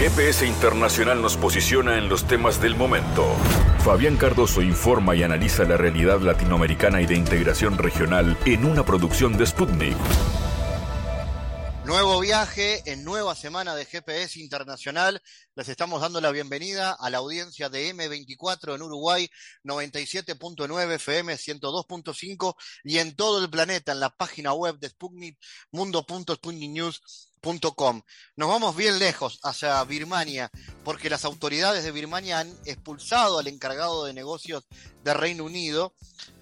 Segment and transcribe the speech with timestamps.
[0.00, 3.36] GPS Internacional nos posiciona en los temas del momento.
[3.84, 9.36] Fabián Cardoso informa y analiza la realidad latinoamericana y de integración regional en una producción
[9.36, 9.98] de Sputnik.
[11.84, 15.20] Nuevo viaje en nueva semana de GPS Internacional.
[15.60, 19.28] Les estamos dando la bienvenida a la audiencia de M24 en Uruguay,
[19.62, 22.54] 97.9 FM, 102.5
[22.84, 25.38] y en todo el planeta en la página web de Sputnik,
[25.70, 27.02] mundo.sputniknews
[28.36, 30.50] nos vamos bien lejos hacia Birmania,
[30.84, 34.64] porque las autoridades de Birmania han expulsado al encargado de negocios
[35.02, 35.94] de Reino Unido.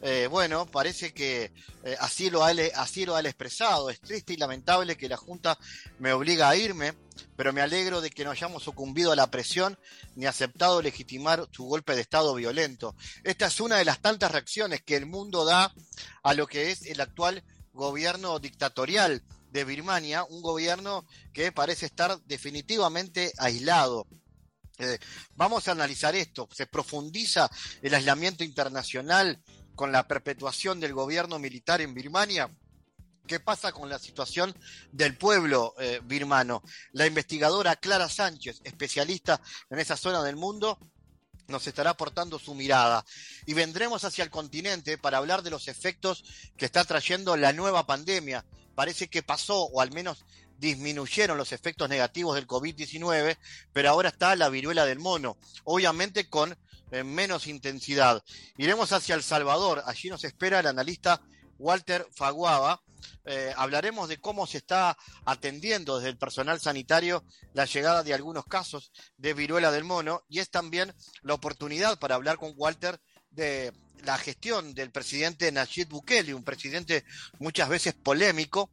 [0.03, 1.53] Eh, bueno, parece que
[1.85, 3.91] eh, así, lo ha, así lo ha expresado.
[3.91, 5.57] Es triste y lamentable que la Junta
[6.01, 6.95] me obliga a irme,
[7.37, 9.79] pero me alegro de que no hayamos sucumbido a la presión
[10.17, 12.95] ni aceptado legitimar su golpe de Estado violento.
[13.25, 15.75] Esta es una de las tantas reacciones que el mundo da
[16.23, 22.21] a lo que es el actual gobierno dictatorial de Birmania, un gobierno que parece estar
[22.25, 24.07] definitivamente aislado.
[24.79, 24.99] Eh,
[25.35, 26.49] vamos a analizar esto.
[26.53, 27.51] Se profundiza
[27.83, 29.43] el aislamiento internacional
[29.75, 32.51] con la perpetuación del gobierno militar en Birmania.
[33.29, 34.55] ¿Qué pasa con la situación
[34.91, 36.63] del pueblo eh, birmano?
[36.93, 40.79] La investigadora Clara Sánchez, especialista en esa zona del mundo,
[41.47, 43.05] nos estará aportando su mirada.
[43.47, 46.25] Y vendremos hacia el continente para hablar de los efectos
[46.57, 48.45] que está trayendo la nueva pandemia
[48.79, 50.25] parece que pasó, o al menos
[50.57, 53.37] disminuyeron los efectos negativos del COVID-19,
[53.73, 56.57] pero ahora está la viruela del mono, obviamente con
[56.93, 58.23] eh, menos intensidad.
[58.57, 61.21] Iremos hacia El Salvador, allí nos espera el analista
[61.59, 62.81] Walter Faguaba.
[63.25, 68.47] Eh, hablaremos de cómo se está atendiendo desde el personal sanitario la llegada de algunos
[68.47, 73.73] casos de viruela del mono y es también la oportunidad para hablar con Walter de
[74.05, 77.05] la gestión del presidente Nayib Bukele, un presidente
[77.39, 78.71] muchas veces polémico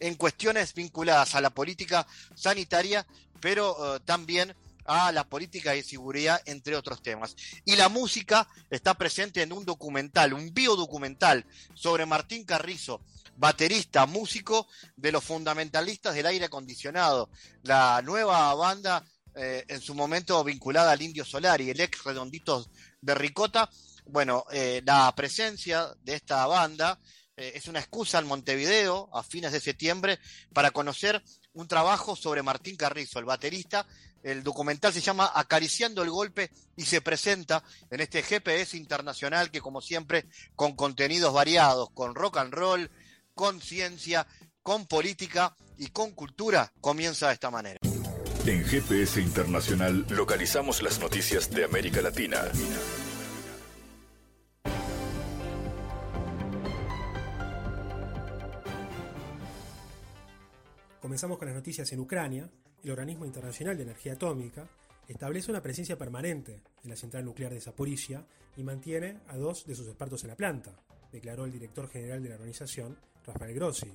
[0.00, 3.06] en cuestiones vinculadas a la política sanitaria,
[3.40, 4.54] pero eh, también
[4.88, 7.36] a la política de seguridad, entre otros temas.
[7.66, 13.02] Y la música está presente en un documental, un biodocumental sobre Martín Carrizo,
[13.38, 14.66] baterista, músico
[14.96, 17.30] de los fundamentalistas del aire acondicionado,
[17.62, 19.04] la nueva banda
[19.34, 22.68] eh, en su momento vinculada al Indio Solar y el ex Redonditos
[23.00, 23.70] de Ricota,
[24.06, 26.98] bueno, eh, la presencia de esta banda
[27.36, 30.18] eh, es una excusa en Montevideo a fines de septiembre
[30.52, 31.22] para conocer
[31.52, 33.86] un trabajo sobre Martín Carrizo, el baterista.
[34.22, 39.60] El documental se llama Acariciando el Golpe y se presenta en este GPS internacional que,
[39.60, 42.90] como siempre, con contenidos variados, con rock and roll,
[43.38, 44.26] con ciencia,
[44.64, 47.78] con política y con cultura, comienza de esta manera.
[48.44, 52.38] En GPS Internacional localizamos las noticias de América Latina.
[61.00, 62.50] Comenzamos con las noticias en Ucrania.
[62.82, 64.68] El Organismo Internacional de Energía Atómica
[65.06, 69.76] establece una presencia permanente en la central nuclear de Zaporizhia y mantiene a dos de
[69.76, 70.72] sus expertos en la planta,
[71.12, 72.98] declaró el director general de la organización,
[73.28, 73.92] Rafael Grossi.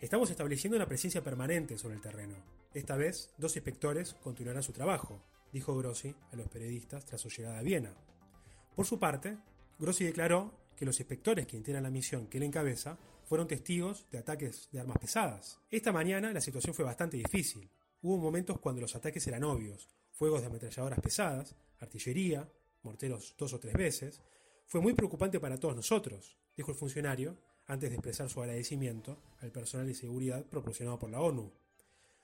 [0.00, 2.34] Estamos estableciendo una presencia permanente sobre el terreno.
[2.74, 5.22] Esta vez, dos inspectores continuarán su trabajo,
[5.52, 7.94] dijo Grossi a los periodistas tras su llegada a Viena.
[8.74, 9.38] Por su parte,
[9.78, 14.18] Grossi declaró que los inspectores que integran la misión que él encabeza fueron testigos de
[14.18, 15.60] ataques de armas pesadas.
[15.70, 17.70] Esta mañana la situación fue bastante difícil.
[18.02, 22.50] Hubo momentos cuando los ataques eran obvios, fuegos de ametralladoras pesadas, artillería,
[22.82, 24.20] morteros dos o tres veces.
[24.66, 29.50] Fue muy preocupante para todos nosotros, dijo el funcionario, antes de expresar su agradecimiento al
[29.50, 31.52] personal de seguridad proporcionado por la ONU.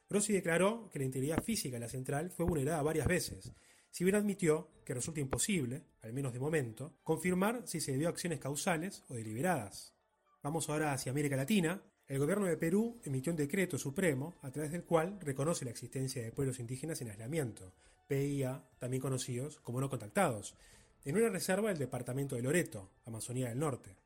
[0.08, 3.52] Grossi declaró que la integridad física de la central fue vulnerada varias veces,
[3.90, 8.10] si bien admitió que resulta imposible, al menos de momento, confirmar si se debió a
[8.10, 9.94] acciones causales o deliberadas.
[10.42, 11.82] Vamos ahora hacia América Latina.
[12.06, 16.22] El gobierno de Perú emitió un decreto supremo a través del cual reconoce la existencia
[16.22, 17.72] de pueblos indígenas en aislamiento,
[18.06, 20.56] PIA, también conocidos como no contactados,
[21.04, 23.96] en una reserva del departamento de Loreto, Amazonía del Norte.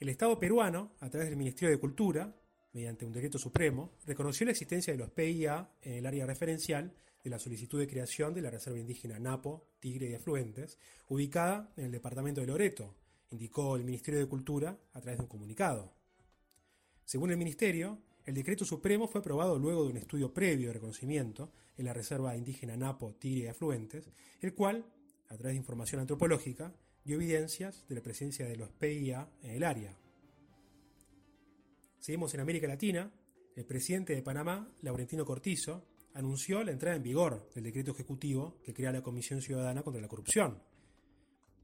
[0.00, 2.34] El Estado peruano, a través del Ministerio de Cultura,
[2.72, 7.28] mediante un decreto supremo, reconoció la existencia de los PIA en el área referencial de
[7.28, 11.92] la solicitud de creación de la Reserva Indígena Napo, Tigre y Afluentes, ubicada en el
[11.92, 12.94] departamento de Loreto,
[13.28, 15.92] indicó el Ministerio de Cultura a través de un comunicado.
[17.04, 21.52] Según el Ministerio, el decreto supremo fue aprobado luego de un estudio previo de reconocimiento
[21.76, 24.08] en la Reserva Indígena Napo, Tigre y Afluentes,
[24.40, 24.82] el cual,
[25.28, 26.72] a través de información antropológica,
[27.04, 29.96] dio evidencias de la presencia de los PIA en el área.
[31.98, 33.10] Seguimos en América Latina.
[33.56, 38.72] El presidente de Panamá, Laurentino Cortizo, anunció la entrada en vigor del decreto ejecutivo que
[38.72, 40.62] crea la Comisión Ciudadana contra la Corrupción.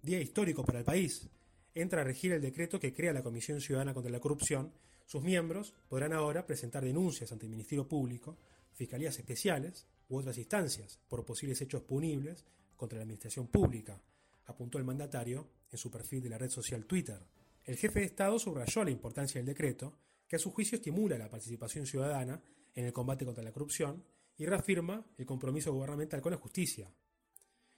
[0.02, 1.28] Día histórico para el país,
[1.74, 4.72] entra a regir el decreto que crea la Comisión Ciudadana contra la Corrupción,
[5.06, 8.36] sus miembros podrán ahora presentar denuncias ante el Ministerio Público,
[8.72, 12.44] fiscalías especiales, u otras instancias por posibles hechos punibles
[12.76, 14.00] contra la administración pública,
[14.46, 17.20] apuntó el mandatario en su perfil de la red social Twitter.
[17.64, 21.28] El jefe de Estado subrayó la importancia del decreto, que a su juicio estimula la
[21.28, 22.40] participación ciudadana
[22.74, 24.04] en el combate contra la corrupción
[24.36, 26.90] y reafirma el compromiso gubernamental con la justicia.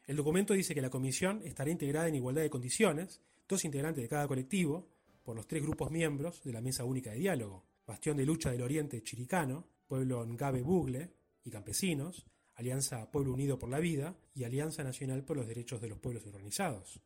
[0.06, 4.08] El documento dice que la comisión estará integrada en igualdad de condiciones, dos integrantes de
[4.08, 4.88] cada colectivo,
[5.22, 8.62] por los tres grupos miembros de la Mesa Única de Diálogo, Bastión de Lucha del
[8.62, 11.12] Oriente Chiricano, Pueblo Ngabe Bugle
[11.44, 12.26] y Campesinos,
[12.58, 16.26] Alianza Pueblo Unido por la Vida y Alianza Nacional por los Derechos de los Pueblos
[16.26, 17.00] Organizados.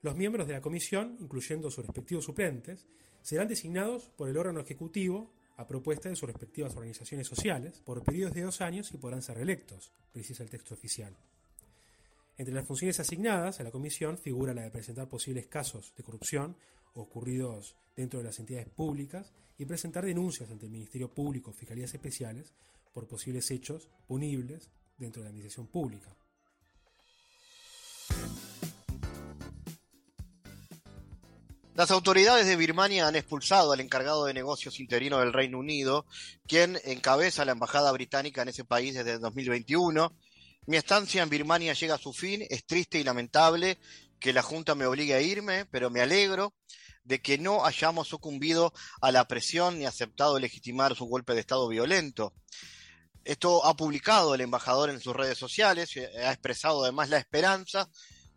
[0.00, 2.86] Los miembros de la comisión, incluyendo sus respectivos suplentes,
[3.20, 8.34] serán designados por el órgano ejecutivo a propuesta de sus respectivas organizaciones sociales por periodos
[8.34, 11.14] de dos años y podrán ser reelectos, precisa el texto oficial.
[12.38, 16.56] Entre las funciones asignadas a la comisión figura la de presentar posibles casos de corrupción
[16.94, 21.92] ocurridos dentro de las entidades públicas y presentar denuncias ante el Ministerio Público o Fiscalías
[21.92, 22.54] Especiales
[22.94, 26.16] por posibles hechos punibles dentro de la administración pública.
[31.74, 36.06] Las autoridades de Birmania han expulsado al encargado de negocios interino del Reino Unido,
[36.46, 40.16] quien encabeza la embajada británica en ese país desde 2021.
[40.66, 43.78] Mi estancia en Birmania llega a su fin, es triste y lamentable
[44.20, 46.54] que la Junta me obligue a irme, pero me alegro
[47.02, 51.66] de que no hayamos sucumbido a la presión ni aceptado legitimar su golpe de Estado
[51.68, 52.34] violento.
[53.24, 57.88] Esto ha publicado el embajador en sus redes sociales, ha expresado además la esperanza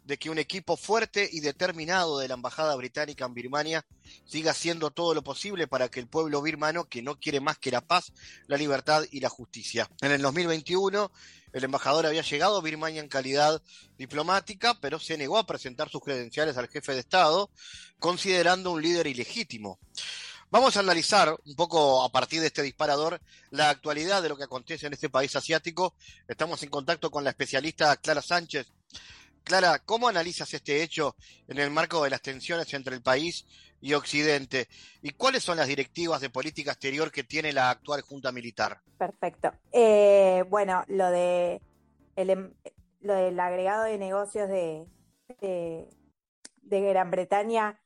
[0.07, 3.85] de que un equipo fuerte y determinado de la Embajada Británica en Birmania
[4.25, 7.71] siga haciendo todo lo posible para que el pueblo birmano, que no quiere más que
[7.71, 8.13] la paz,
[8.47, 9.89] la libertad y la justicia.
[9.99, 11.11] En el 2021,
[11.51, 13.61] el embajador había llegado a Birmania en calidad
[13.97, 17.51] diplomática, pero se negó a presentar sus credenciales al jefe de Estado,
[17.99, 19.77] considerando un líder ilegítimo.
[20.49, 23.19] Vamos a analizar un poco a partir de este disparador
[23.51, 25.93] la actualidad de lo que acontece en este país asiático.
[26.27, 28.67] Estamos en contacto con la especialista Clara Sánchez,
[29.47, 31.15] Clara, ¿cómo analizas este hecho
[31.47, 33.47] en el marco de las tensiones entre el país
[33.79, 34.67] y Occidente?
[35.01, 38.81] ¿Y cuáles son las directivas de política exterior que tiene la actual Junta Militar?
[38.97, 39.53] Perfecto.
[39.71, 41.61] Eh, bueno, lo de
[42.17, 42.51] em,
[42.99, 44.85] lo del agregado de negocios de,
[46.69, 47.79] Gran Bretaña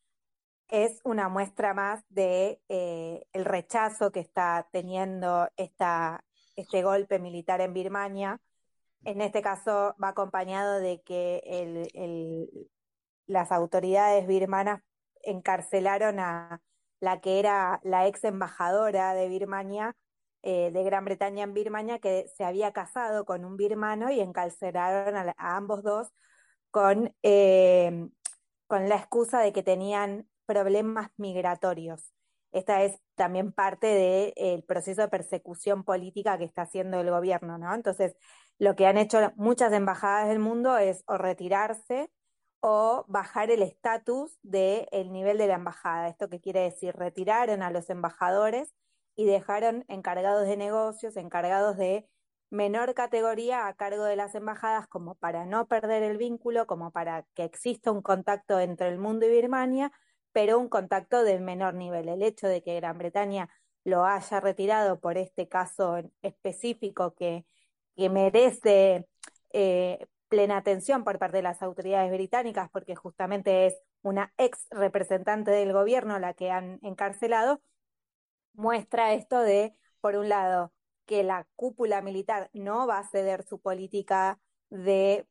[0.72, 6.24] es una muestra más de eh, el rechazo que está teniendo esta,
[6.56, 8.40] este golpe militar en Birmania.
[9.04, 11.90] En este caso va acompañado de que
[13.28, 14.82] las autoridades birmanas
[15.24, 16.62] encarcelaron a
[17.02, 19.98] la que era la ex embajadora de Birmania,
[20.42, 25.18] eh, de Gran Bretaña en Birmania, que se había casado con un birmano y encarcelaron
[25.18, 26.08] a, ambos dos
[26.72, 28.08] con, eh,
[28.68, 32.12] con la excusa de que tenían problemas migratorios.
[32.52, 37.74] Esta es también parte del proceso de persecución política que está haciendo el gobierno, ¿no?
[37.74, 38.14] Entonces,
[38.60, 42.12] lo que han hecho muchas embajadas del mundo es o retirarse
[42.60, 46.10] o bajar el estatus del nivel de la embajada.
[46.10, 46.94] ¿Esto qué quiere decir?
[46.94, 48.76] Retiraron a los embajadores
[49.16, 52.08] y dejaron encargados de negocios, encargados de
[52.50, 57.26] menor categoría a cargo de las embajadas como para no perder el vínculo, como para
[57.34, 59.92] que exista un contacto entre el mundo y Birmania,
[60.32, 62.10] pero un contacto de menor nivel.
[62.10, 63.50] El hecho de que Gran Bretaña
[63.84, 67.46] lo haya retirado por este caso específico que
[67.96, 69.08] merece
[69.54, 75.52] eh, plena atención por parte de las autoridades británicas, porque justamente es una ex representante
[75.52, 77.62] del gobierno la que han encarcelado,
[78.54, 80.72] muestra esto de, por un lado,
[81.06, 84.40] que la cúpula militar no va a ceder su política
[84.70, 85.28] de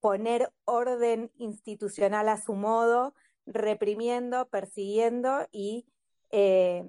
[0.00, 3.14] poner orden institucional a su modo,
[3.46, 5.86] reprimiendo, persiguiendo y
[6.30, 6.84] eh,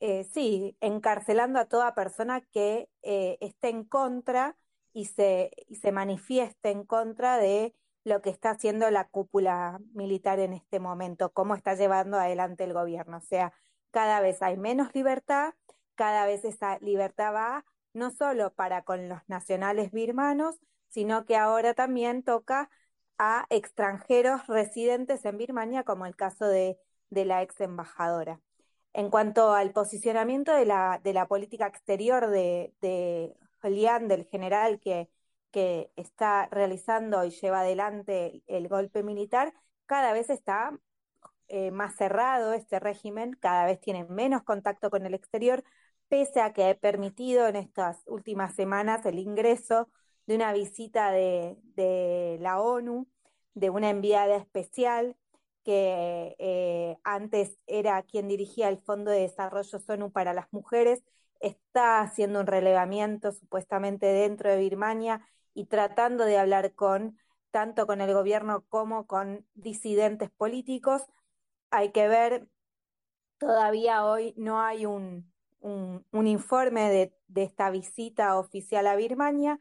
[0.00, 4.56] eh, sí, encarcelando a toda persona que eh, esté en contra
[4.92, 7.74] y se, y se manifieste en contra de
[8.04, 12.72] lo que está haciendo la cúpula militar en este momento, cómo está llevando adelante el
[12.72, 13.18] gobierno.
[13.18, 13.52] O sea,
[13.92, 15.54] cada vez hay menos libertad,
[15.94, 20.56] cada vez esa libertad va no solo para con los nacionales birmanos,
[20.88, 22.70] sino que ahora también toca
[23.24, 26.76] a extranjeros residentes en Birmania, como el caso de,
[27.08, 28.40] de la ex embajadora.
[28.92, 35.08] En cuanto al posicionamiento de la, de la política exterior de, de del general que,
[35.52, 39.54] que está realizando y lleva adelante el golpe militar,
[39.86, 40.76] cada vez está
[41.46, 45.62] eh, más cerrado este régimen, cada vez tiene menos contacto con el exterior,
[46.08, 49.88] pese a que ha permitido en estas últimas semanas el ingreso
[50.26, 53.06] de una visita de, de la ONU,
[53.54, 55.16] de una enviada especial
[55.64, 61.04] que eh, antes era quien dirigía el Fondo de Desarrollo ONU para las Mujeres,
[61.40, 67.18] está haciendo un relevamiento supuestamente dentro de Birmania y tratando de hablar con
[67.50, 71.02] tanto con el gobierno como con disidentes políticos.
[71.70, 72.48] Hay que ver,
[73.38, 75.30] todavía hoy no hay un,
[75.60, 79.60] un, informe de, de, esta visita oficial a Birmania.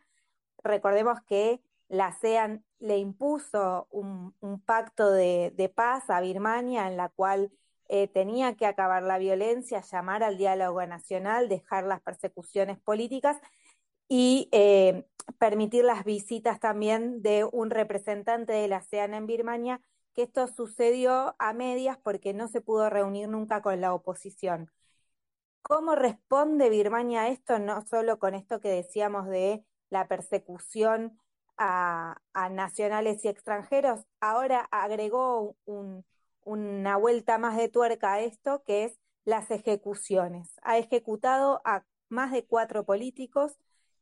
[0.64, 4.34] Recordemos que la ASEAN le impuso un,
[4.66, 7.52] pacto de, de, paz a Birmania en la cual
[7.94, 13.38] eh, tenía que acabar la violencia, llamar al diálogo nacional, dejar las persecuciones políticas
[14.08, 15.06] y eh,
[15.40, 19.82] permitir las visitas también de un representante de la ASEAN en Birmania,
[20.14, 24.72] que esto sucedió a medias porque no se pudo reunir nunca con la oposición.
[25.62, 27.60] ¿Cómo responde Birmania a esto?
[27.60, 31.20] No solo con esto que decíamos de la persecución
[31.62, 35.56] a, nacionales y extranjeros, ahora agregó
[36.44, 40.60] una vuelta más de tuerca a esto, que es las ejecuciones.
[40.64, 43.60] Ha ejecutado a más de cuatro políticos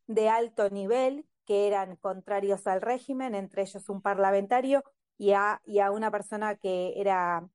[0.08, 4.84] de alto nivel que eran contrarios al régimen, entre ellos un parlamentario
[5.18, 5.62] y a,
[5.92, 7.50] una persona que era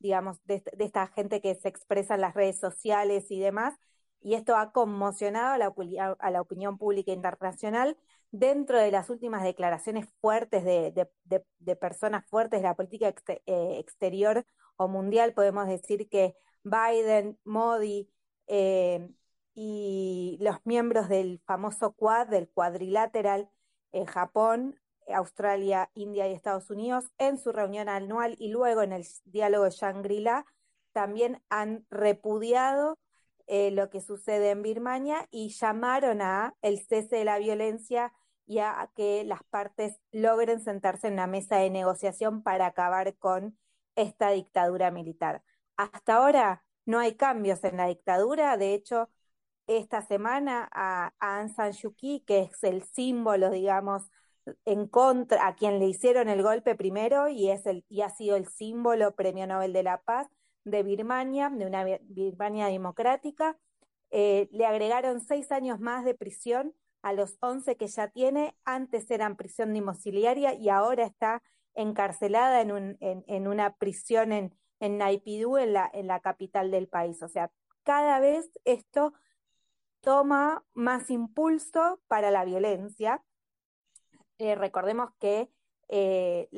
[0.00, 3.78] digamos, de, esta gente que se expresa en las redes sociales y demás,
[4.22, 7.96] y esto ha conmocionado a la opinión pública internacional
[8.30, 14.44] dentro de las últimas declaraciones fuertes de, personas fuertes de la política eh, exterior
[14.76, 18.08] o mundial, podemos decir que Biden, Modi
[18.46, 19.08] eh,
[19.54, 23.50] y los miembros del famoso Quad, del cuadrilateral,
[23.92, 29.04] en Japón, Australia, India y Estados Unidos en su reunión anual y luego en el
[29.24, 30.46] diálogo de Shangri-La
[30.92, 32.98] también han repudiado
[33.46, 38.12] eh, lo que sucede en Birmania y llamaron a el cese de la violencia
[38.50, 43.56] y a que las partes logren sentarse en una mesa de negociación para acabar con
[43.94, 45.44] esta dictadura militar.
[45.76, 49.08] Hasta ahora no hay cambios en la dictadura, de hecho,
[49.68, 54.10] esta semana a, a Aung San Suu Kyi, que es el símbolo, digamos,
[54.64, 58.34] en contra, a quien le hicieron el golpe primero y, es el, y ha sido
[58.34, 60.26] el símbolo Premio Nobel de la Paz
[60.64, 63.56] de Birmania, de una Birmania democrática.
[64.10, 68.56] Eh, le agregaron seis años más de prisión a los once que ya tiene.
[68.64, 71.42] Antes eran prisión domiciliaria y ahora está
[71.74, 76.70] encarcelada en, un, en, en una prisión en, en Naipidú, en la, en la capital
[76.70, 77.22] del país.
[77.22, 77.50] O sea,
[77.84, 79.14] cada vez esto
[80.00, 83.22] toma más impulso para la violencia
[84.40, 85.50] eh, recordemos que
[85.88, 86.48] eh,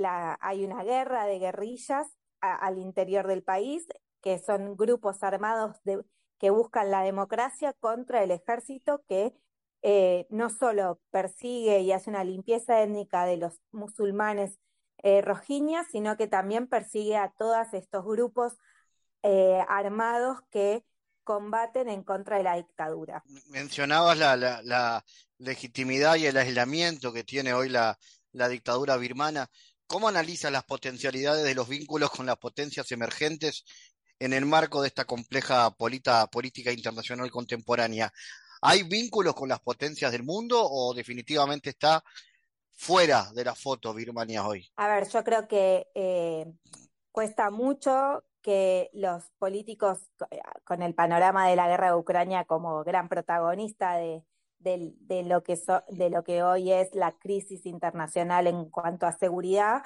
[0.40, 2.06] hay una guerra de guerrillas
[2.40, 3.88] al interior del país,
[4.20, 5.80] que son grupos armados
[6.38, 9.34] que buscan la democracia contra el ejército que
[9.83, 14.59] eh, no solo persigue y hace una limpieza étnica de los musulmanes
[15.25, 18.57] rojiñas, sino que también persigue a todos estos grupos
[19.69, 20.85] armados que
[21.25, 23.23] combaten en contra de la dictadura.
[23.49, 25.05] Mencionabas la,
[25.39, 27.99] legitimidad y el aislamiento que tiene hoy la,
[28.31, 29.51] la dictadura birmana.
[29.89, 33.65] ¿Cómo analiza las potencialidades de los vínculos con las potencias emergentes
[34.21, 38.12] en el marco de esta compleja política internacional contemporánea?
[38.64, 42.02] ¿Hay vínculos con las potencias del mundo o definitivamente está
[42.71, 44.71] fuera de la foto Birmania hoy?
[44.76, 46.47] A ver, yo creo que eh,
[47.11, 49.99] cuesta mucho que los políticos,
[50.64, 54.23] con el panorama de la guerra de Ucrania como gran protagonista de,
[55.25, 59.83] lo, que de lo que hoy es la crisis internacional en cuanto a seguridad,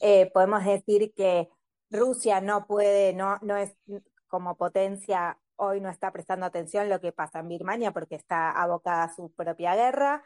[0.00, 1.50] eh, podemos decir que
[1.90, 3.76] Rusia no puede, no, no es
[4.28, 9.04] como potencia, hoy no está prestando atención lo que pasa en Birmania porque está abocada
[9.04, 10.24] a su propia guerra.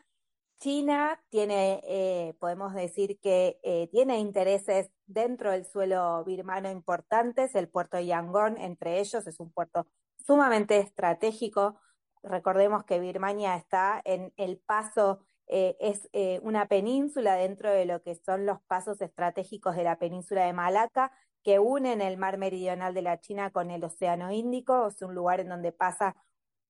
[0.59, 7.69] China tiene, eh, podemos decir que eh, tiene intereses dentro del suelo birmano importantes, el
[7.69, 9.87] puerto de Yangon entre ellos es un puerto
[10.27, 11.79] sumamente estratégico.
[12.25, 16.09] Recordemos que Birmania está en el paso, eh, es
[16.43, 21.13] una península dentro de lo que son los pasos estratégicos de la península de Malaca,
[21.49, 25.41] que unen el mar meridional de la China con el Océano Índico, es un lugar
[25.41, 26.15] en donde pasa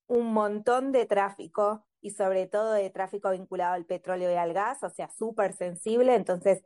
[0.06, 4.84] un montón de tráfico y sobre todo de tráfico vinculado al petróleo y al gas,
[4.84, 6.14] o sea, súper sensible.
[6.14, 6.62] Entonces,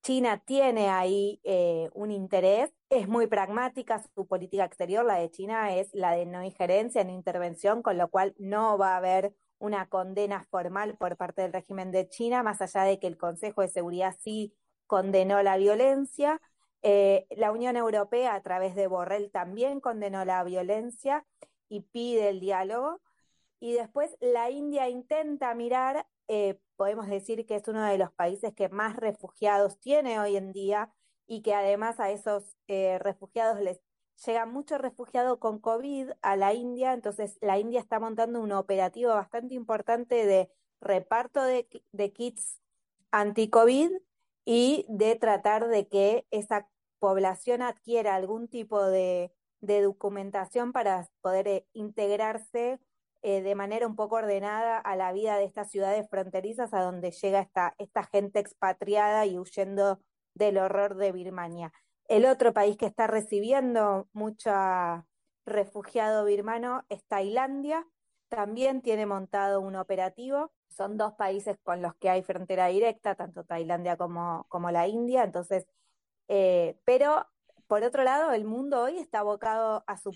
[0.00, 5.74] China tiene ahí eh, un interés, es muy pragmática su política exterior, la de China
[5.74, 9.88] es la de no injerencia, no intervención, con lo cual no va a haber una
[9.88, 13.68] condena formal por parte del régimen de China, más allá de que el Consejo de
[13.68, 14.54] Seguridad sí
[14.86, 16.40] condenó la violencia.
[16.82, 21.26] Eh, la Unión Europea, a través de Borrell, también condenó la violencia
[21.68, 23.00] y pide el diálogo.
[23.60, 28.54] Y después la India intenta mirar, eh, podemos decir que es uno de los países
[28.54, 30.92] que más refugiados tiene hoy en día
[31.26, 33.80] y que además a esos eh, refugiados les,
[34.24, 39.10] llega mucho refugiado con COVID a la India, entonces la India está montando un operativo
[39.10, 42.60] bastante importante de reparto de, de kits
[43.10, 43.92] anti-COVID
[44.46, 46.68] y de tratar de que esa
[47.00, 52.78] población adquiera algún tipo de, documentación para poder eh, integrarse
[53.22, 57.10] eh, de manera un poco ordenada a la vida de estas ciudades fronterizas a donde
[57.10, 59.98] llega esta, esta gente expatriada y huyendo
[60.34, 61.72] del horror de Birmania.
[62.06, 64.52] El otro país que está recibiendo mucho
[65.44, 67.84] refugiado birmano es Tailandia.
[68.28, 70.52] También tiene montado un operativo.
[70.68, 75.24] Son dos países con los que hay frontera directa, tanto Tailandia como, como la India.
[75.24, 75.66] Entonces,
[76.28, 77.26] eh, pero
[77.66, 80.10] por otro lado, el mundo hoy está abocado a su,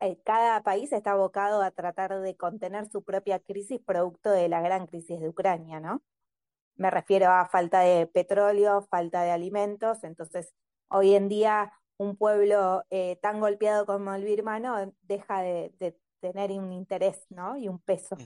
[0.00, 4.60] eh, cada país está abocado a tratar de contener su propia crisis producto de la
[4.62, 6.02] gran crisis de Ucrania, ¿no?
[6.76, 10.54] Me refiero a falta de petróleo, falta de alimentos, entonces
[10.88, 16.72] hoy en día un pueblo eh, tan golpeado como el birmano deja de, tener un
[16.72, 17.56] interés, ¿no?
[17.56, 18.16] Y un peso.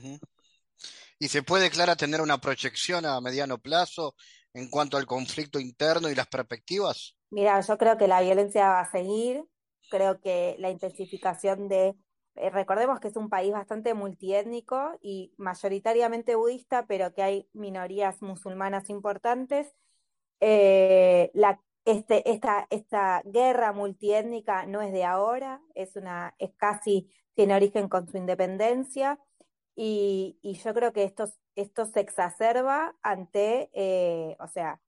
[1.19, 4.15] ¿Y se puede, Clara, tener una proyección a mediano plazo
[4.53, 7.15] en cuanto al conflicto interno y las perspectivas?
[7.29, 9.43] Mira, yo creo que la violencia va a seguir,
[9.89, 11.95] creo que la intensificación de,
[12.35, 18.21] eh, recordemos que es un país bastante multiétnico y mayoritariamente budista, pero que hay minorías
[18.21, 19.73] musulmanas importantes.
[20.39, 27.11] Eh, la, este, esta, esta guerra multiétnica no es de ahora, es, una, es casi,
[27.33, 29.19] tiene origen con su independencia
[29.75, 34.79] y, y yo creo que esto, esto se exacerba ante, eh, o sea,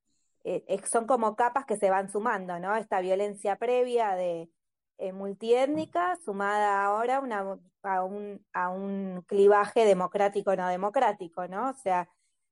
[0.43, 2.75] eh, son como capas que se van sumando, ¿no?
[2.75, 4.49] Esta violencia previa de
[4.97, 11.69] eh, multiétnica sumada ahora una, a, un, a un clivaje democrático-no democrático, ¿no?
[11.69, 12.09] O sea,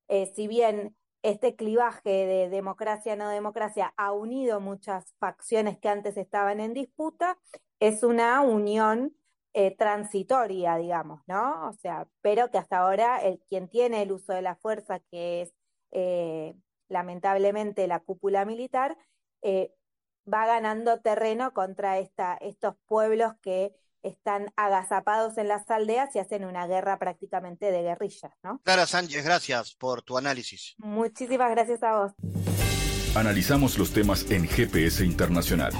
[0.07, 6.59] eh, si bien este clivaje de democracia-no democracia ha unido muchas facciones que antes estaban
[6.59, 7.37] en disputa,
[7.79, 9.15] es una unión
[9.77, 11.67] transitoria, digamos, ¿no?
[11.67, 15.41] O sea, pero que hasta ahora el, quien tiene el uso de la fuerza, que
[15.41, 15.53] es
[16.91, 18.97] lamentablemente la cúpula militar,
[19.41, 19.73] eh,
[20.31, 26.67] va ganando terreno contra estos pueblos que están agazapados en las aldeas y hacen una
[26.67, 28.59] guerra prácticamente de guerrillas, ¿no?
[28.63, 30.75] Clara Sánchez, gracias por tu análisis.
[30.77, 32.11] Muchísimas gracias a vos.
[33.15, 35.73] Analizamos los temas en GPS Internacional.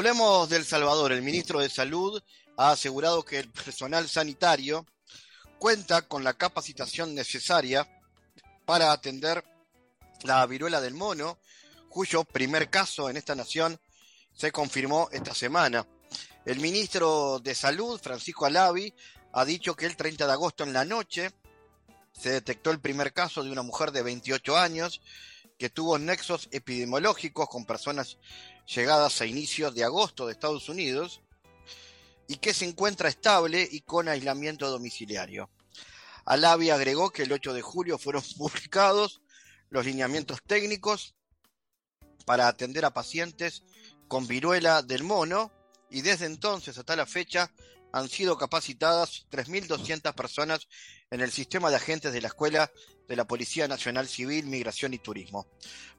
[0.00, 1.12] Hablemos del Salvador.
[1.12, 2.22] El ministro de Salud
[2.56, 4.86] ha asegurado que el personal sanitario
[5.58, 7.86] cuenta con la capacitación necesaria
[8.64, 9.44] para atender
[10.22, 11.38] la viruela del mono,
[11.90, 13.78] cuyo primer caso en esta nación
[14.34, 15.86] se confirmó esta semana.
[16.46, 18.94] El ministro de Salud, Francisco Alavi,
[19.34, 21.30] ha dicho que el 30 de agosto en la noche
[22.18, 25.02] se detectó el primer caso de una mujer de 28 años
[25.58, 28.16] que tuvo nexos epidemiológicos con personas
[28.74, 31.20] llegadas a inicios de agosto de Estados Unidos
[32.28, 35.50] y que se encuentra estable y con aislamiento domiciliario.
[36.24, 39.20] Alavi agregó que el 8 de julio fueron publicados
[39.70, 41.14] los lineamientos técnicos
[42.24, 43.64] para atender a pacientes
[44.08, 45.52] con viruela del mono
[45.90, 47.52] y desde entonces hasta la fecha
[47.92, 50.68] han sido capacitadas 3.200 personas
[51.10, 52.70] en el sistema de agentes de la Escuela
[53.10, 55.48] de la Policía Nacional Civil, Migración y Turismo.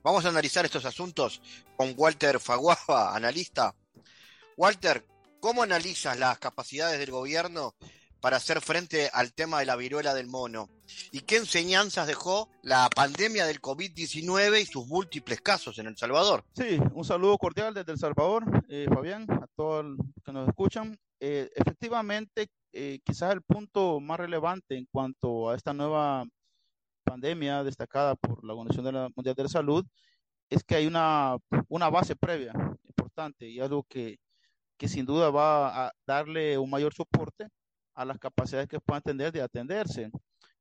[0.02, 1.42] Vamos a analizar estos asuntos
[1.76, 3.76] con Walter Faguaba, analista.
[4.56, 5.06] Walter,
[5.42, 7.76] ¿cómo analizas las capacidades del gobierno
[8.22, 10.70] para hacer frente al tema de la viruela del mono?
[11.12, 16.46] ¿Y qué enseñanzas dejó la pandemia del COVID-19 y sus múltiples casos en El Salvador?
[16.56, 20.98] Sí, un saludo cordial desde El Salvador, eh, Fabián, a todos los que nos escuchan.
[21.20, 26.26] Eh, efectivamente, eh, quizás el punto más relevante en cuanto a esta nueva
[27.12, 29.86] pandemia destacada por la Organización Mundial de la Salud
[30.50, 31.36] es que hay una,
[31.68, 32.54] una base previa
[32.88, 34.18] importante y algo que,
[34.78, 37.50] que sin duda va a darle un mayor soporte
[37.96, 40.10] a las capacidades que puedan tener de atenderse.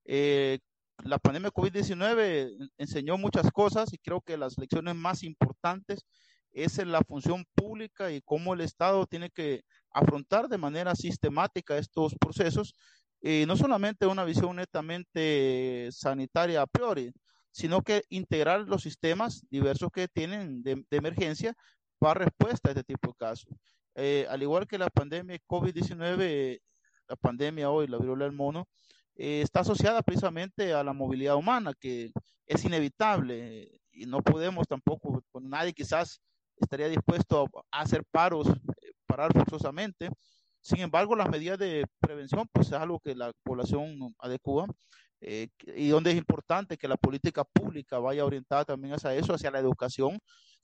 [0.05, 0.59] Eh,
[1.05, 6.05] la pandemia COVID-19 enseñó muchas cosas y creo que las lecciones más importantes
[6.51, 11.79] es en la función pública y cómo el Estado tiene que afrontar de manera sistemática
[11.79, 12.75] estos procesos,
[13.21, 17.13] y no solamente una visión netamente sanitaria a priori,
[17.53, 21.55] sino que integrar los sistemas diversos que tienen de, emergencia
[21.99, 23.53] para respuesta a este tipo de casos.
[23.95, 26.61] Eh, al igual que la pandemia COVID-19,
[27.09, 28.69] la pandemia hoy, la viruela del mono,
[29.17, 32.13] eh, está asociada precisamente a la movilidad humana, que
[32.47, 36.21] es inevitable y no podemos tampoco, con nadie quizás
[36.57, 40.11] estaría dispuesto a hacer paros, eh, parar forzosamente.
[40.61, 44.67] Sin embargo, las medidas de prevención, pues es algo que la población adecua
[45.21, 49.51] eh, y donde es importante que la política pública vaya orientada también hacia eso, hacia
[49.51, 50.19] la educación.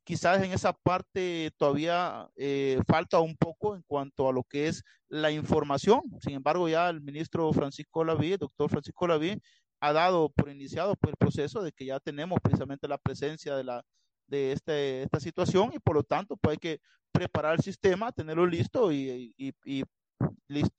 [0.04, 4.82] Quizás en esa parte todavía eh, falta un poco en cuanto a lo que es
[5.08, 6.00] la información.
[6.20, 9.40] Sin embargo, ya el ministro Francisco Laví, el doctor Francisco Laví,
[9.80, 13.64] ha dado por iniciado pues, el proceso de que ya tenemos precisamente la presencia de,
[13.64, 13.82] la,
[14.26, 16.80] de este, esta situación y por lo tanto pues hay que
[17.12, 19.84] preparar el sistema, tenerlo listo y, y, y,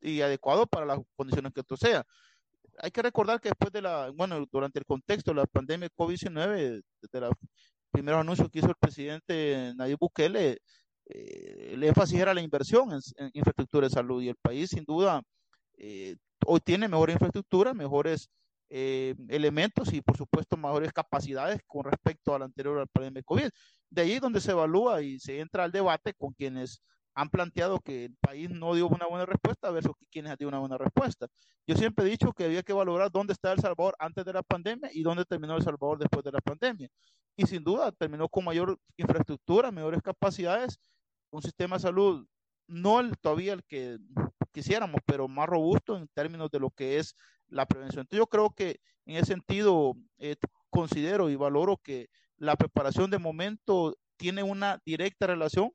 [0.01, 2.05] y adecuado para las condiciones que esto sea.
[2.79, 6.83] Hay que recordar que después de la, bueno, durante el contexto de la pandemia COVID-19,
[7.01, 7.33] desde los
[7.91, 10.59] primeros anuncios que hizo el presidente Nayib Bukele,
[11.05, 15.21] eh, el énfasis era la inversión en, infraestructura de salud y el país sin duda
[15.77, 18.29] eh, hoy tiene mejor infraestructura, mejores
[18.69, 23.49] eh, elementos y por supuesto mejores capacidades con respecto a la anterior pandemia COVID.
[23.89, 26.81] De ahí donde se evalúa y se entra al debate con quienes
[27.15, 30.59] han planteado que el país no dio una buena respuesta versus quienes han dado una
[30.59, 31.27] buena respuesta.
[31.65, 34.43] Yo siempre he dicho que había que valorar dónde está El Salvador antes de la
[34.43, 36.89] pandemia y dónde terminó El Salvador después de la pandemia.
[37.35, 40.79] Y sin duda terminó con mayor infraestructura, mejores capacidades,
[41.31, 42.27] un sistema de salud
[42.67, 43.97] no el, todavía el que
[44.51, 47.15] quisiéramos, pero más robusto en términos de lo que es
[47.47, 48.01] la prevención.
[48.01, 50.35] Entonces yo creo que en ese sentido eh,
[50.69, 55.71] considero y valoro que la preparación de momento tiene una directa relación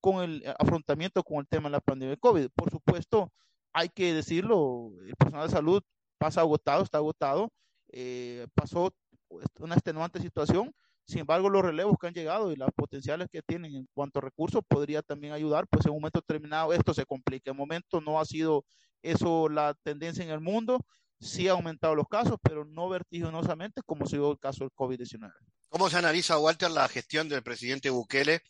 [0.00, 2.48] con el eh, afrontamiento con el tema de la pandemia de COVID.
[2.54, 3.32] Por supuesto,
[3.72, 5.82] hay que decirlo, el personal de salud
[6.18, 7.52] pasa agotado, está agotado,
[7.88, 8.94] eh, pasó
[9.28, 10.74] pues, una extenuante situación,
[11.06, 14.22] sin embargo, los relevos que han llegado y las potenciales que tienen en cuanto a
[14.22, 17.50] recursos podría también ayudar, pues en un momento determinado esto se complica.
[17.50, 18.64] En momento no ha sido
[19.02, 20.84] eso la tendencia en el mundo,
[21.20, 25.32] sí ha aumentado los casos, pero no vertiginosamente como ha sido el caso del COVID-19.
[25.68, 28.42] ¿Cómo se analiza, Walter, la gestión del presidente Bukele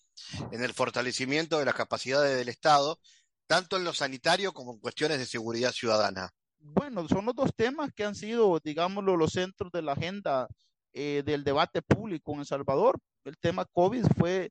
[0.53, 2.99] en el fortalecimiento de las capacidades del Estado,
[3.47, 6.31] tanto en lo sanitario como en cuestiones de seguridad ciudadana?
[6.59, 10.47] Bueno, son los dos temas que han sido, digámoslo, los centros de la agenda
[10.93, 12.99] eh, del debate público en El Salvador.
[13.25, 14.51] El tema COVID fue,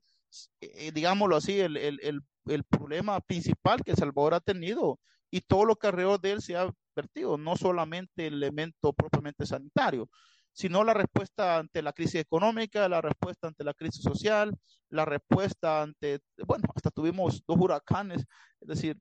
[0.60, 4.98] eh, digámoslo así, el, el, el, el, problema principal que El Salvador ha tenido
[5.30, 9.46] y todo lo que alrededor de él se ha vertido, no solamente el elemento propiamente
[9.46, 10.08] sanitario
[10.52, 14.54] sino la respuesta ante la crisis económica, la respuesta ante la crisis social,
[14.88, 18.24] la respuesta ante, bueno, hasta tuvimos dos huracanes,
[18.60, 18.98] es decir,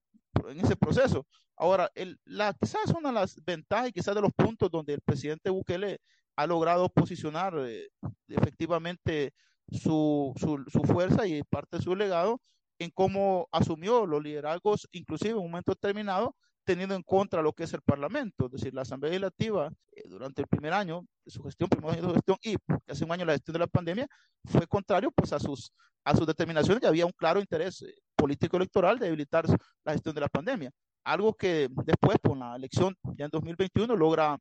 [0.48, 1.26] en ese proceso.
[1.58, 5.02] Ahora, el, la, quizás una de las ventajas y quizás de los puntos donde el
[5.02, 6.00] presidente Bukele
[6.40, 7.90] ha logrado posicionar eh,
[8.30, 9.34] efectivamente
[9.70, 12.40] su, su, su, fuerza y parte de su legado
[12.80, 17.66] en cómo asumió los liderazgos, inclusive en un momento determinado, teniendo en contra lo que
[17.66, 21.44] es el Parlamento, es decir, la Asamblea Legislativa eh, durante el primer año de su
[21.44, 22.56] gestión, primer año de su gestión y
[22.88, 24.08] hace un año la gestión de la pandemia,
[24.46, 25.74] fue contrario pues a sus,
[26.06, 29.44] a sus determinaciones y había un claro interés eh, político electoral de debilitar
[29.84, 30.72] la gestión de la pandemia.
[31.04, 34.38] Algo que después con la elección ya en 2021 logra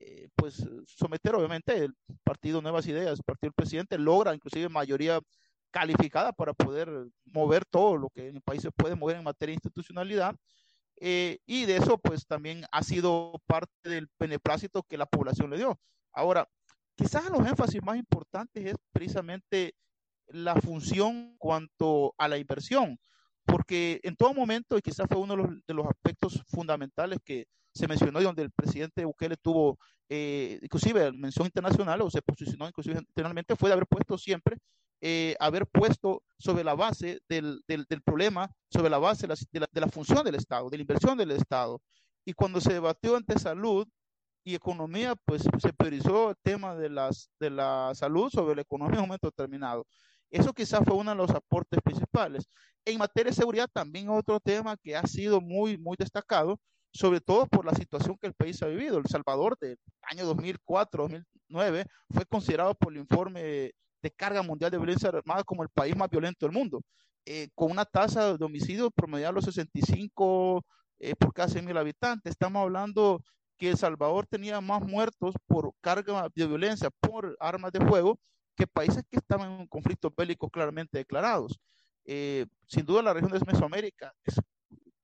[0.00, 5.20] eh, pues someter obviamente el partido Nuevas Ideas, el partido del presidente logra inclusive mayoría
[5.70, 6.88] calificada para poder
[7.26, 10.36] mover todo lo que en el país se puede mover en materia de institucionalidad
[11.00, 15.58] eh, y de eso pues también ha sido parte del beneplácito que la población le
[15.58, 15.78] dio.
[16.12, 16.48] Ahora,
[16.96, 19.74] quizás los énfasis más importantes es precisamente
[20.28, 22.98] la función cuanto a la inversión,
[23.48, 27.46] porque en todo momento, y quizás fue uno de los, de los aspectos fundamentales que
[27.74, 29.78] se mencionó y donde el presidente Bukele tuvo
[30.10, 34.58] eh, inclusive mención internacional o se posicionó inclusive internacionalmente, fue de haber puesto siempre
[35.00, 39.34] eh, haber puesto sobre la base del, del, del problema, sobre la base de la,
[39.52, 41.80] de, la, de la, función del Estado, de la inversión del Estado.
[42.24, 43.86] Y cuando se debatió entre salud
[44.44, 48.96] y economía, pues se priorizó el tema de, las, de la salud sobre la economía
[48.96, 49.86] en un momento determinado.
[50.30, 52.48] Eso quizás fue uno de los aportes principales.
[52.84, 56.58] En materia de seguridad, también otro tema que ha sido muy, muy destacado,
[56.92, 58.98] sobre todo por la situación que el país ha vivido.
[58.98, 64.78] El Salvador del año 2004, 2009 fue considerado por el informe de carga mundial de
[64.78, 66.82] violencia armada como el país más violento del mundo,
[67.24, 70.64] eh, con una tasa de homicidio promedio a los 65
[71.00, 72.30] eh, por cada 100 mil habitantes.
[72.32, 73.22] Estamos hablando
[73.58, 78.18] que El Salvador tenía más muertos por carga de violencia por armas de fuego
[78.58, 81.60] que países que estaban en conflictos bélicos claramente declarados.
[82.04, 84.34] Eh, sin duda la región de Mesoamérica es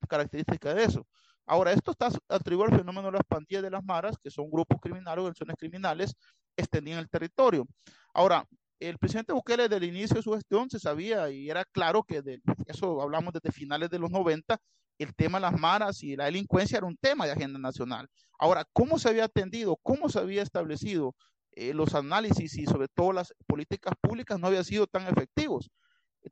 [0.08, 1.06] característica de eso.
[1.46, 4.78] Ahora, esto está atribuido al fenómeno de las pandillas de las maras, que son grupos
[4.80, 6.14] criminales, organizaciones criminales,
[6.56, 7.66] extendidas en el territorio.
[8.12, 8.46] Ahora,
[8.80, 12.22] el presidente Bukele desde el inicio de su gestión se sabía y era claro que
[12.22, 14.58] de eso hablamos desde finales de los 90,
[14.98, 18.08] el tema de las maras y la delincuencia era un tema de agenda nacional.
[18.38, 19.76] Ahora, ¿cómo se había atendido?
[19.82, 21.14] ¿Cómo se había establecido?
[21.56, 25.70] Eh, los análisis y sobre todo las políticas públicas no habían sido tan efectivos.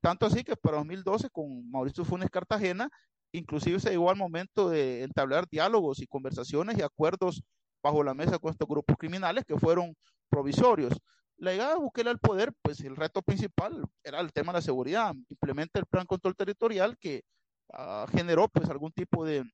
[0.01, 2.89] Tanto así que para 2012 con Mauricio Funes Cartagena,
[3.33, 7.43] inclusive se llegó al momento de entablar diálogos y conversaciones y acuerdos
[7.83, 9.95] bajo la mesa con estos grupos criminales que fueron
[10.29, 10.95] provisorios.
[11.37, 14.63] La llegada de Bukele al poder, pues el reto principal era el tema de la
[14.63, 15.15] seguridad.
[15.29, 17.25] Implementa el plan control territorial que
[17.69, 19.45] uh, generó pues algún tipo de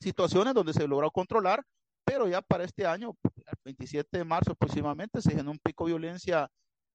[0.00, 1.62] situaciones donde se logró controlar,
[2.06, 5.92] pero ya para este año, el 27 de marzo aproximadamente, se generó un pico de
[5.92, 6.48] violencia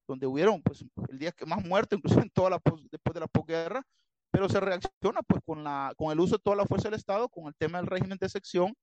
[0.07, 3.27] donde hubieron pues el día que más muertos, incluso en toda la después de la
[3.27, 3.83] posguerra,
[4.31, 7.27] pero se reacciona pues con la con el uso de toda la fuerza del Estado,
[7.27, 8.73] con el tema del régimen de sección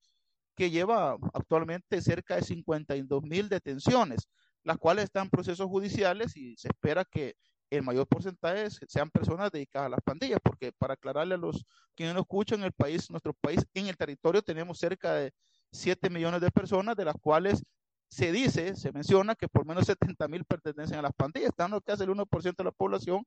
[0.55, 4.29] que lleva actualmente cerca de 52 mil detenciones,
[4.64, 7.37] las cuales están en procesos judiciales y se espera que
[7.71, 11.64] el mayor porcentaje sean personas dedicadas a las pandillas, porque para aclararle a los
[11.95, 15.33] que no escuchan, el país, nuestro país, en el territorio tenemos cerca de
[15.72, 17.62] 7 millones de personas, de las cuales
[18.09, 21.92] se dice, se menciona que por menos 70 mil pertenecen a las pandillas, están que
[21.92, 23.24] hace el 1% de la población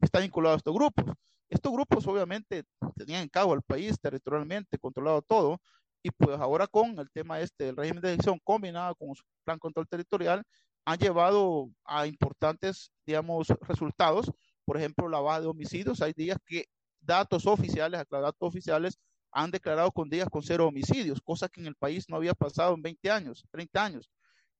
[0.00, 1.04] está vinculado a estos grupos.
[1.48, 2.64] Estos grupos obviamente
[2.96, 5.60] tenían en cabo al país territorialmente, controlado todo,
[6.02, 9.58] y pues ahora con el tema este del régimen de elección combinado con su plan
[9.58, 10.42] control territorial,
[10.84, 14.30] han llevado a importantes, digamos, resultados.
[14.64, 16.02] Por ejemplo, la baja de homicidios.
[16.02, 16.66] Hay días que
[17.00, 18.98] datos oficiales, datos oficiales,
[19.34, 22.74] han declarado con días con cero homicidios, cosa que en el país no había pasado
[22.74, 24.10] en 20 años, 30 años.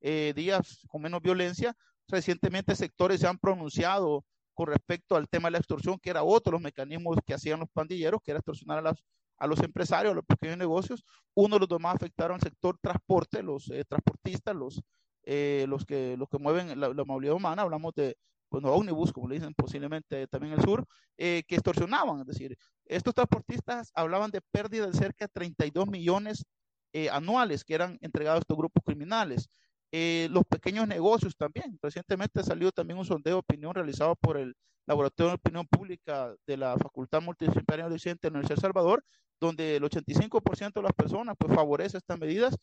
[0.01, 1.75] Eh, días con menos violencia.
[2.09, 6.51] Recientemente sectores se han pronunciado con respecto al tema de la extorsión, que era otro
[6.51, 9.05] de los mecanismos que hacían los pandilleros, que era extorsionar a, las,
[9.39, 11.05] a los empresarios, a los pequeños negocios.
[11.35, 14.83] Uno de los dos más afectaron al sector transporte, los eh, transportistas, los,
[15.23, 18.17] eh, los, que, los que mueven la, la, movilidad humana, hablamos de
[18.55, 20.87] bueno, ómnibus, como le dicen posiblemente también en el sur,
[21.19, 26.45] eh, que extorsionaban, es decir, estos transportistas hablaban de pérdidas de cerca de 32 millones
[26.93, 29.49] eh, anuales que eran entregados a estos grupos criminales.
[29.91, 31.79] Eh, los pequeños negocios también.
[31.83, 34.55] Recientemente salió también un sondeo de opinión realizado por el
[34.87, 39.05] Laboratorio de Opinión Pública de la Facultad Multidisciplinaria de Occidente Universidad de Salvador,
[39.41, 42.57] donde el 85% de las personas pues favorece estas medidas,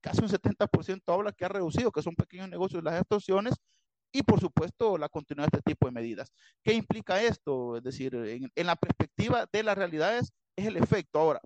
[0.00, 3.54] casi un 70% habla que ha reducido, que son pequeños negocios las extorsiones,
[4.16, 6.32] y por supuesto la continuidad de este tipo de medidas.
[6.62, 7.76] ¿Qué implica esto?
[7.76, 11.18] Es decir, en, en la perspectiva de las realidades es el efecto.
[11.18, 11.40] Ahora,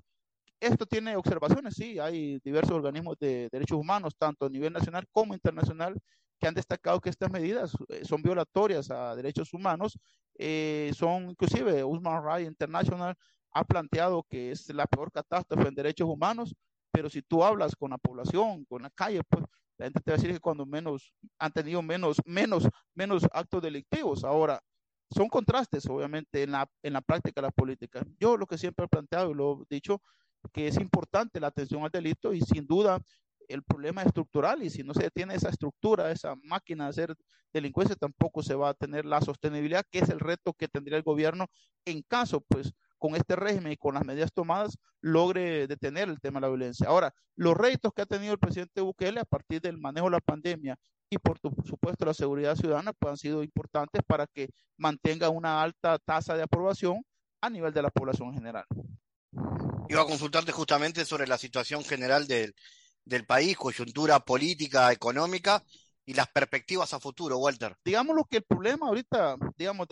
[0.61, 5.35] esto tiene observaciones, sí, hay diversos organismos de derechos humanos, tanto a nivel nacional como
[5.35, 5.98] internacional,
[6.38, 9.98] que han destacado que estas medidas eh, son violatorias a derechos humanos,
[10.38, 13.14] eh, son inclusive Human Rights International
[13.52, 16.54] ha planteado que es la peor catástrofe en derechos humanos,
[16.92, 19.44] pero si tú hablas con la población, con la calle, pues
[19.80, 23.62] la gente te va a decir que cuando menos han tenido menos, menos, menos actos
[23.62, 24.24] delictivos.
[24.24, 24.60] Ahora,
[25.10, 28.04] son contrastes, obviamente, en la, en la práctica de la política.
[28.18, 30.02] Yo lo que siempre he planteado y lo he dicho,
[30.52, 33.00] que es importante la atención al delito y sin duda
[33.50, 37.16] el problema estructural y si no se detiene esa estructura, esa máquina de hacer
[37.52, 41.02] delincuencia, tampoco se va a tener la sostenibilidad, que es el reto que tendría el
[41.02, 41.46] gobierno
[41.84, 46.38] en caso, pues, con este régimen y con las medidas tomadas logre detener el tema
[46.38, 46.86] de la violencia.
[46.86, 50.20] Ahora, los retos que ha tenido el presidente Bukele a partir del manejo de la
[50.20, 50.76] pandemia
[51.08, 55.98] y por supuesto la seguridad ciudadana pues han sido importantes para que mantenga una alta
[55.98, 57.02] tasa de aprobación
[57.40, 58.66] a nivel de la población general.
[59.88, 62.54] Iba a consultarte justamente sobre la situación general del,
[63.04, 65.62] del país, coyuntura política, económica
[66.04, 67.76] y las perspectivas a futuro, Walter.
[67.84, 69.86] Digamos lo que el problema ahorita, digamos,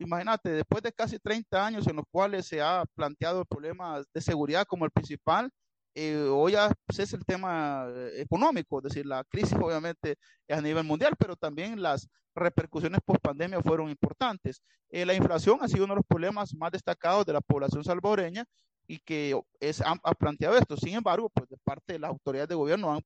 [0.00, 4.20] imagínate, después de casi 30 años en los cuales se ha planteado el problema de
[4.20, 5.50] seguridad como el principal,
[5.96, 10.16] eh, hoy ya es el tema eh, económico, es decir, la crisis obviamente
[10.48, 14.60] a nivel mundial, pero también las repercusiones post pandemia fueron importantes.
[14.90, 18.44] Eh, la inflación ha sido uno de los problemas más destacados de la población salvadoreña
[18.86, 20.76] y que es, ha, ha planteado esto.
[20.76, 23.00] Sin embargo, pues de parte de las autoridades de gobierno han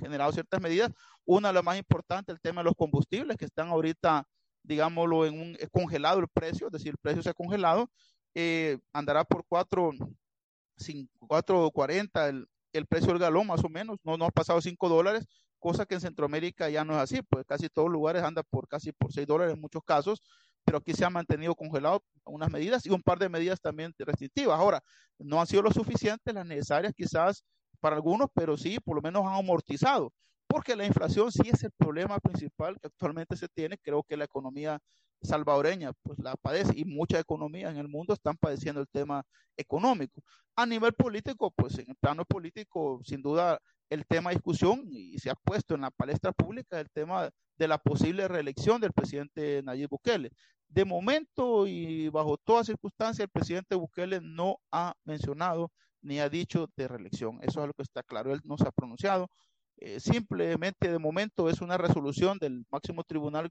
[0.00, 0.90] generado ciertas medidas.
[1.24, 4.26] Una de las más importantes, el tema de los combustibles, que están ahorita,
[4.62, 7.90] digámoslo, en un congelado el precio, es decir, el precio se ha congelado,
[8.34, 14.30] eh, andará por 4.40 el, el precio del galón, más o menos, no, no ha
[14.30, 15.24] pasado 5 dólares,
[15.58, 18.68] cosa que en Centroamérica ya no es así, pues casi todos los lugares anda por
[18.68, 20.22] casi por 6 dólares en muchos casos,
[20.66, 24.58] pero aquí se ha mantenido congelado unas medidas y un par de medidas también restrictivas.
[24.58, 24.82] Ahora,
[25.16, 27.44] no han sido lo suficientes, las necesarias quizás
[27.78, 30.12] para algunos, pero sí, por lo menos han amortizado.
[30.56, 33.76] Porque la inflación sí es el problema principal que actualmente se tiene.
[33.76, 34.80] Creo que la economía
[35.20, 39.22] salvadoreña pues la padece y muchas economías en el mundo están padeciendo el tema
[39.54, 40.22] económico.
[40.56, 45.18] A nivel político, pues en el plano político, sin duda, el tema de discusión y
[45.18, 49.60] se ha puesto en la palestra pública el tema de la posible reelección del presidente
[49.62, 50.30] Nayib Bukele.
[50.68, 56.70] De momento y bajo toda circunstancia, el presidente Bukele no ha mencionado ni ha dicho
[56.76, 57.40] de reelección.
[57.42, 58.32] Eso es lo que está claro.
[58.32, 59.28] Él no se ha pronunciado.
[59.78, 63.50] Eh, simplemente de momento es una resolución del máximo tribunal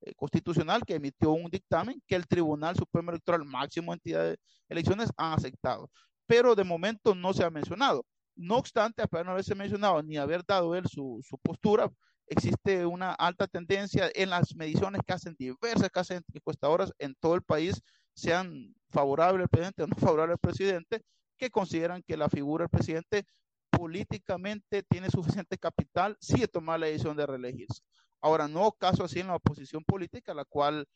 [0.00, 4.36] eh, constitucional que emitió un dictamen que el Tribunal Supremo Electoral, máximo entidad de
[4.68, 5.90] elecciones, han aceptado.
[6.26, 8.04] Pero de momento no se ha mencionado.
[8.36, 11.90] No obstante, a pesar de no haberse mencionado ni haber dado él su, su postura,
[12.26, 17.42] existe una alta tendencia en las mediciones que hacen diversas casas encuestadoras en todo el
[17.42, 17.80] país,
[18.14, 21.02] sean favorables al presidente o no favorables al presidente,
[21.36, 23.24] que consideran que la figura del presidente
[23.76, 27.82] políticamente tiene suficiente capital si de tomar la decisión de reelegirse.
[28.20, 30.86] Ahora, no caso así en la oposición política, la cual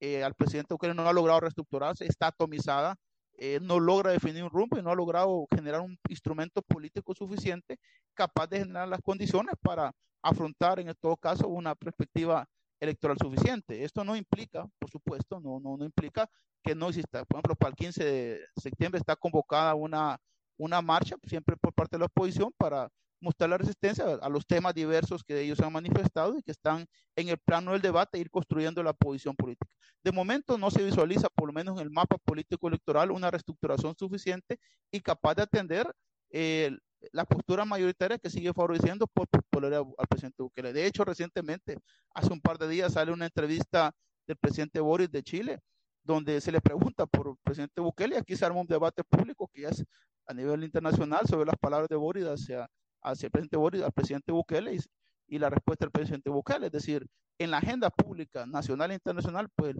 [0.00, 2.96] eh, al presidente Ucrania no ha logrado reestructurarse, está atomizada,
[3.34, 7.78] eh, no logra definir un rumbo y no ha logrado generar un instrumento político suficiente
[8.14, 12.48] capaz de generar las condiciones para afrontar, en todo caso, una perspectiva
[12.80, 13.84] electoral suficiente.
[13.84, 16.28] Esto no implica, por supuesto, no, no, no implica
[16.62, 17.24] que no exista.
[17.24, 20.18] Por ejemplo, para el 15 de septiembre está convocada una,
[20.58, 22.88] una marcha, siempre por parte de la oposición, para
[23.20, 27.28] mostrar la resistencia a los temas diversos que ellos han manifestado y que están en
[27.28, 29.70] el plano del debate, ir construyendo la posición política.
[30.04, 33.96] De momento no se visualiza, por lo menos en el mapa político electoral, una reestructuración
[33.98, 34.58] suficiente
[34.92, 35.92] y capaz de atender
[36.30, 36.76] eh,
[37.12, 40.72] la postura mayoritaria que sigue favoreciendo por popularidad al presidente Bukele.
[40.72, 41.78] De hecho, recientemente,
[42.14, 43.92] hace un par de días, sale una entrevista
[44.26, 45.60] del presidente Boris de Chile,
[46.02, 49.48] donde se le pregunta por el presidente Bukele, y aquí se arma un debate público
[49.52, 49.84] que es
[50.28, 52.68] a nivel internacional sobre las palabras de Boris hacia
[53.02, 54.78] hacia el presidente Boris, al presidente Bukele
[55.26, 56.66] y, la respuesta del presidente Bukele.
[56.66, 57.06] Es decir,
[57.38, 59.76] en la agenda pública nacional e internacional, pues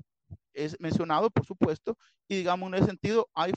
[0.52, 1.96] es mencionado, por supuesto,
[2.28, 3.52] y digamos en ese sentido hay,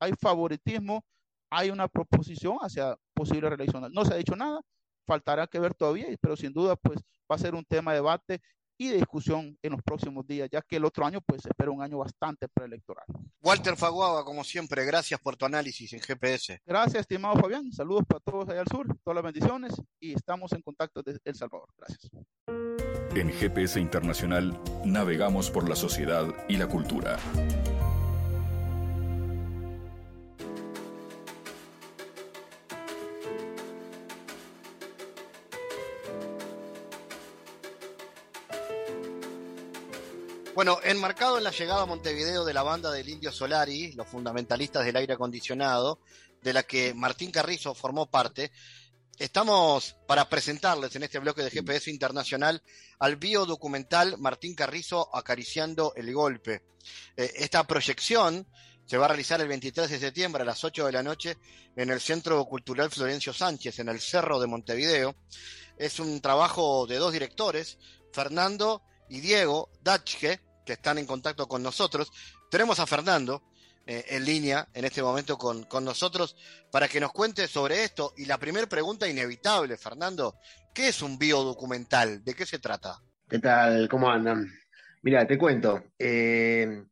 [0.00, 1.04] hay favoritismo,
[1.50, 3.92] hay una proposición hacia posible reelección.
[3.92, 4.60] No se ha dicho nada,
[5.06, 8.40] faltará que ver todavía, pero sin duda pues va a ser un tema de debate
[8.78, 11.70] y de discusión en los próximos días, ya que el otro año pues se espera
[11.70, 13.04] un año bastante preelectoral.
[13.42, 16.62] Walter Faguaba, como siempre, gracias por tu análisis en GPS.
[16.64, 17.72] Gracias, estimado Fabián.
[17.72, 21.34] Saludos para todos allá al sur, todas las bendiciones y estamos en contacto desde El
[21.34, 21.68] Salvador.
[21.76, 22.10] Gracias.
[23.14, 27.18] En GPS Internacional navegamos por la sociedad y la cultura.
[40.58, 44.84] Bueno, enmarcado en la llegada a Montevideo de la banda del Indio Solari, los fundamentalistas
[44.84, 46.00] del aire acondicionado,
[46.42, 48.50] de la que Martín Carrizo formó parte,
[49.20, 52.60] estamos para presentarles en este bloque de GPS Internacional
[52.98, 56.64] al biodocumental Martín Carrizo acariciando el golpe.
[57.16, 58.44] Eh, esta proyección
[58.84, 61.38] se va a realizar el 23 de septiembre a las 8 de la noche
[61.76, 65.14] en el Centro Cultural Florencio Sánchez, en el Cerro de Montevideo.
[65.76, 67.78] Es un trabajo de dos directores,
[68.12, 72.12] Fernando y Diego Dachke, que están en contacto con nosotros.
[72.50, 73.42] Tenemos a Fernando
[73.86, 76.36] eh, en línea en este momento con, con, nosotros
[76.70, 78.12] para que nos cuente sobre esto.
[78.18, 80.34] Y la primera pregunta inevitable, Fernando,
[80.74, 82.22] ¿qué es un biodocumental?
[82.22, 82.98] ¿De qué se trata?
[83.30, 83.88] ¿Qué tal?
[83.88, 84.46] ¿Cómo andan?
[85.00, 85.84] Mira, te cuento.
[85.98, 86.84] Eh,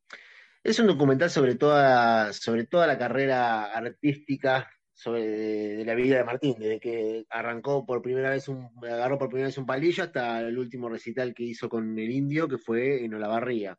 [0.64, 6.56] es un documental sobre toda, sobre toda la carrera artística sobre la vida de Martín,
[6.58, 10.58] desde que arrancó por primera vez un, agarró por primera vez un palillo hasta el
[10.58, 13.78] último recital que hizo con el indio, que fue en Olavarría.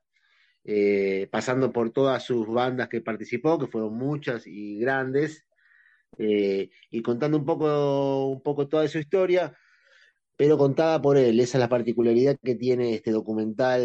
[0.63, 5.47] Eh, pasando por todas sus bandas que participó, que fueron muchas y grandes,
[6.19, 9.57] eh, y contando un poco, un poco toda su historia,
[10.35, 11.39] pero contada por él.
[11.39, 13.81] Esa es la particularidad que tiene este documental,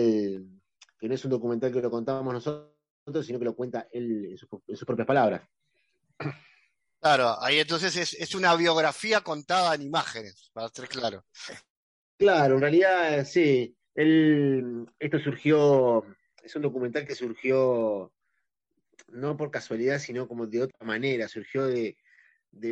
[0.98, 4.36] que no es un documental que lo contábamos nosotros, sino que lo cuenta él
[4.68, 5.42] en sus propias palabras.
[7.02, 11.24] Claro, ahí entonces es, una biografía contada en imágenes, para ser claro.
[12.16, 13.76] Claro, en realidad sí.
[13.96, 16.06] esto surgió,
[16.44, 18.12] es un documental que surgió
[19.08, 21.26] no por casualidad, sino como de otra manera.
[21.26, 21.96] Surgió de,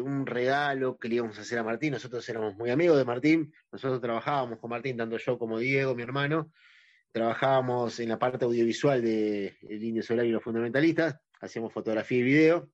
[0.00, 1.92] un regalo que le íbamos a hacer a Martín.
[1.92, 3.52] Nosotros éramos muy amigos de Martín.
[3.72, 6.52] Nosotros trabajábamos con Martín, tanto yo como Diego, mi hermano.
[7.10, 11.18] Trabajábamos en la parte audiovisual de El Indio Solar y los Fundamentalistas.
[11.40, 12.70] Hacíamos fotografía y video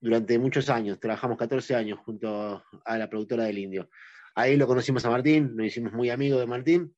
[0.00, 3.90] durante muchos años, trabajamos 14 años junto a la productora del Indio.
[4.34, 6.94] Ahí lo conocimos a Martín, nos hicimos muy amigos de Martín.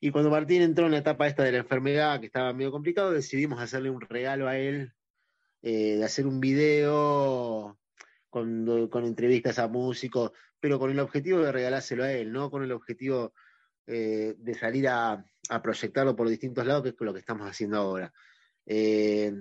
[0.00, 3.12] Y cuando Martín entró en la etapa esta de la enfermedad, que estaba medio complicado,
[3.12, 4.92] decidimos hacerle un regalo a él,
[5.62, 7.78] eh, de hacer un video
[8.28, 12.64] con, con, entrevistas a músicos, pero con el objetivo de regalárselo a él, no con
[12.64, 13.32] el objetivo
[13.86, 15.24] eh, de salir a,
[15.62, 18.12] proyectarlo por distintos lados, que es lo que estamos haciendo ahora.
[18.66, 19.32] Eh,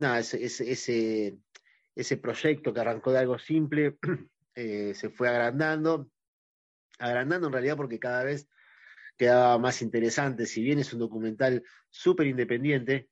[0.00, 1.38] nada, ese, ese,
[2.16, 3.96] proyecto que arrancó de algo simple
[4.54, 6.08] eh, se fue agrandando,
[6.98, 8.48] agrandando en realidad porque cada vez
[9.16, 13.08] quedaba más interesante, si bien es un documental súper independiente,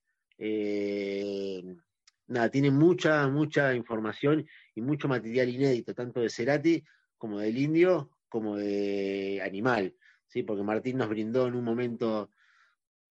[2.26, 6.82] nada, tiene mucha, mucha información y mucho material inédito, tanto de Cerati
[7.18, 9.95] como del Indio, como de Animal.
[10.28, 10.43] ¿sí?
[10.43, 12.30] porque Martín nos brindó en un momento,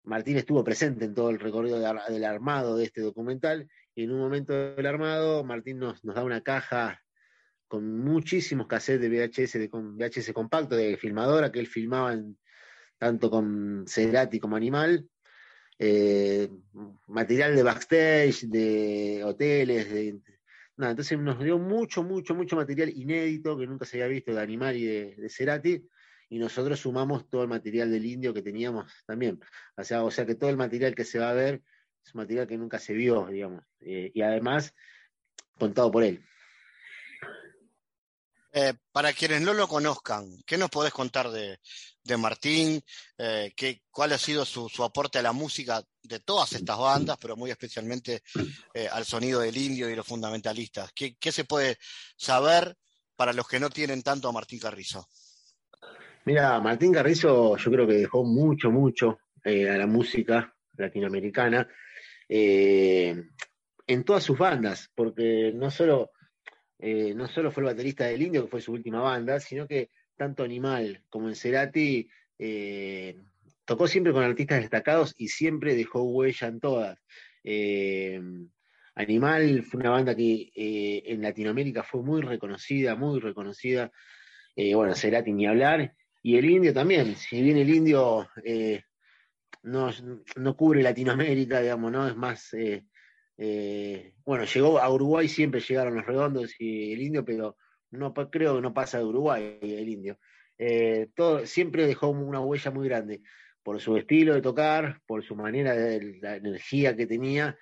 [0.03, 3.69] Martín estuvo presente en todo el recorrido del armado de este documental,
[4.03, 7.03] en un momento del armado, Martín nos, da una caja
[7.67, 12.15] con muchísimos cassettes de VHS, de VHS compacto, de filmadora, que él filmaba
[12.97, 15.07] tanto con Cerati como Animal,
[15.79, 16.49] eh,
[17.07, 20.19] material de backstage, de hoteles, de,
[20.77, 24.41] nada, entonces nos dio mucho, mucho, mucho material inédito que nunca se había visto de
[24.41, 25.87] Animal y de, de Cerati,
[26.29, 29.39] y nosotros sumamos todo el material del indio que teníamos también.
[29.75, 31.61] O sea, o sea que todo el material que se va a ver
[32.07, 34.73] es un material que nunca se vio, digamos, eh, y además
[35.57, 36.23] contado por él.
[38.53, 41.59] Eh, para quienes no lo conozcan, ¿qué nos podés contar de,
[42.17, 42.81] Martín?
[43.17, 43.53] Eh,
[43.91, 48.23] ¿Cuál ha sido su, aporte a la música de todas estas bandas, pero muy especialmente
[48.91, 50.91] al sonido del indio y los fundamentalistas?
[50.93, 51.77] ¿Qué, ¿Qué, se puede
[52.15, 52.75] saber
[53.15, 55.07] para los que no tienen tanto a Martín Carrizo?
[56.25, 61.67] Mira, Martín Carrizo yo creo que dejó mucho, mucho a la música latinoamericana
[62.29, 63.23] eh,
[63.87, 66.11] en todas sus bandas, porque no solo,
[66.79, 69.89] eh, no solo fue el baterista del Indio, que fue su última banda, sino que
[70.15, 72.09] tanto Animal como en Cerati
[73.65, 76.99] tocó siempre con artistas destacados y siempre dejó huella en todas.
[78.95, 80.51] Animal fue una banda que
[81.05, 83.91] en Latinoamérica fue muy reconocida, muy reconocida.
[84.55, 85.93] bueno, Cerati ni hablar,
[86.27, 88.83] y el indio también, si bien el indio eh,
[89.63, 92.07] no, cubre Latinoamérica, digamos, ¿no?
[92.07, 92.85] Es más, eh,
[93.37, 97.57] eh, bueno, llegó a Uruguay, siempre llegaron los redondos y el indio, pero
[97.91, 100.17] no creo que no pasa de Uruguay el indio.
[101.15, 103.21] todo, siempre dejó una huella muy grande
[103.63, 107.57] por su estilo de tocar, por su manera de la energía que tenía,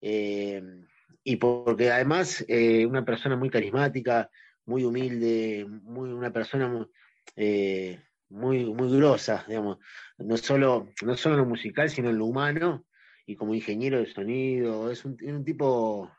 [0.00, 2.44] y porque además
[2.86, 4.30] una persona muy carismática,
[4.66, 6.86] muy humilde, muy, una persona muy,
[8.30, 9.78] muy, muy grosa, digamos,
[10.18, 12.86] no solo, no solo en lo musical, sino en lo humano,
[13.26, 16.10] y como ingeniero de sonido, es un, tipo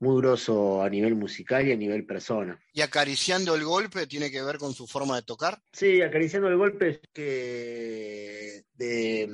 [0.00, 2.60] muy groso a nivel musical y a nivel persona.
[2.72, 5.60] ¿Y acariciando el golpe tiene que ver con su forma de tocar?
[5.72, 9.28] Sí, acariciando el golpe es que de,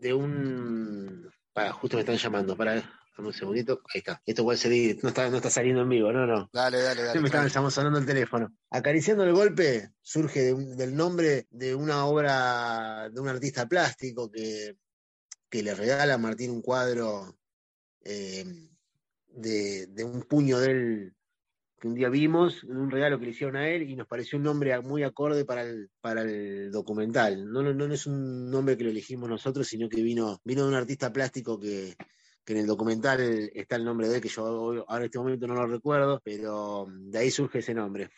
[0.00, 1.30] de un...
[1.52, 2.82] Para, justo me están llamando, para
[3.26, 3.82] un segundito.
[3.92, 4.22] Ahí está.
[4.24, 6.48] Esto puede ser, no está, no está saliendo en vivo, no, no.
[6.52, 7.46] Dale, dale, dale.
[7.46, 8.52] estamos sonando el teléfono.
[8.70, 14.76] Acariciando el golpe surge del nombre de una obra de un artista plástico que,
[15.48, 17.36] que le regala a Martín un cuadro
[18.04, 18.44] eh,
[19.28, 21.14] de, un puño de él
[21.80, 24.42] que un día vimos, un regalo que le hicieron a él y nos pareció un
[24.42, 27.50] nombre muy acorde para el, para el documental.
[27.52, 30.68] No, no, no es un nombre que lo elegimos nosotros, sino que vino, vino de
[30.70, 31.94] un artista plástico que,
[32.48, 33.20] que en el documental
[33.52, 36.86] está el nombre de él, que yo ahora en este momento no lo recuerdo, pero
[36.88, 38.10] de ahí surge ese nombre.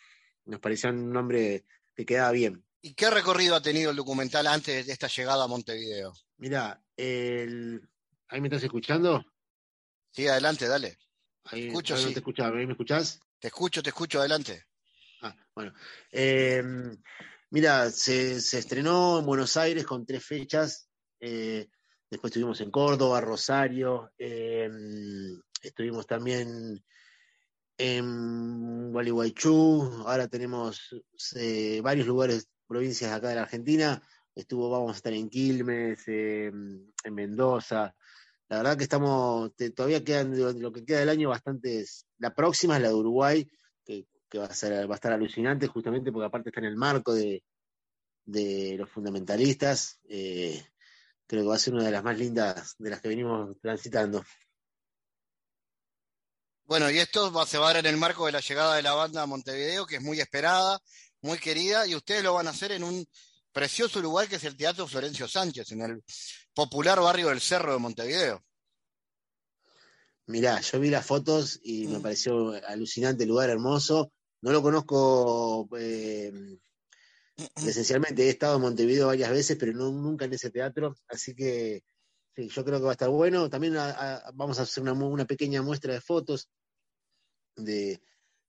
[0.44, 1.64] Nos parecía un nombre
[1.96, 2.64] que quedaba bien.
[2.80, 6.12] ¿Y qué recorrido ha tenido el documental antes de esta llegada a Montevideo?
[6.36, 7.82] Mira, el...
[8.28, 9.20] ¿ahí me estás escuchando?
[10.12, 10.96] Sí, adelante, dale.
[11.46, 12.12] Ahí, escucho, sí.
[12.12, 13.18] te escuchaba, ¿me escuchás?
[13.40, 14.64] Te escucho, te escucho, adelante.
[15.22, 15.74] Ah, bueno.
[16.12, 16.62] Eh,
[17.50, 20.88] mira, se, estrenó en Buenos Aires con tres fechas.
[21.18, 21.68] Eh,
[22.10, 26.82] Después estuvimos en Córdoba, Rosario, em, estuvimos también
[27.78, 30.80] en Gualeguaychú, ahora tenemos
[31.36, 34.02] eh, varios lugares, provincias acá de la Argentina,
[34.34, 37.94] estuvo, vamos a estar en Quilmes, em, en Mendoza,
[38.48, 42.82] la verdad que estamos, todavía quedan, lo que queda del año bastantes, la próxima es
[42.82, 43.48] la de Uruguay,
[43.84, 44.06] que,
[44.36, 47.44] va, a ser, va a estar alucinante justamente porque aparte está en el marco de,
[48.24, 50.60] de los fundamentalistas, eh,
[51.30, 54.24] creo que va a ser una de las más lindas de las que venimos transitando.
[56.64, 58.82] Bueno, y esto va, se va a dar en el marco de la llegada de
[58.82, 60.80] la banda a Montevideo, que es muy esperada,
[61.20, 63.06] muy querida, y ustedes lo van a hacer en un
[63.52, 66.04] precioso lugar que es el Teatro Florencio Sánchez, en el
[66.52, 68.44] popular barrio del Cerro de Montevideo.
[70.26, 72.02] Mirá, yo vi las fotos y me mm.
[72.02, 74.10] pareció alucinante el lugar, hermoso.
[74.40, 76.32] No lo conozco eh,
[77.56, 81.82] Esencialmente he estado en Montevideo varias veces, pero no, nunca en ese teatro, así que
[82.34, 83.48] sí, yo creo que va a estar bueno.
[83.50, 83.74] También
[84.34, 86.48] vamos a hacer una, pequeña muestra de fotos
[87.56, 88.00] de,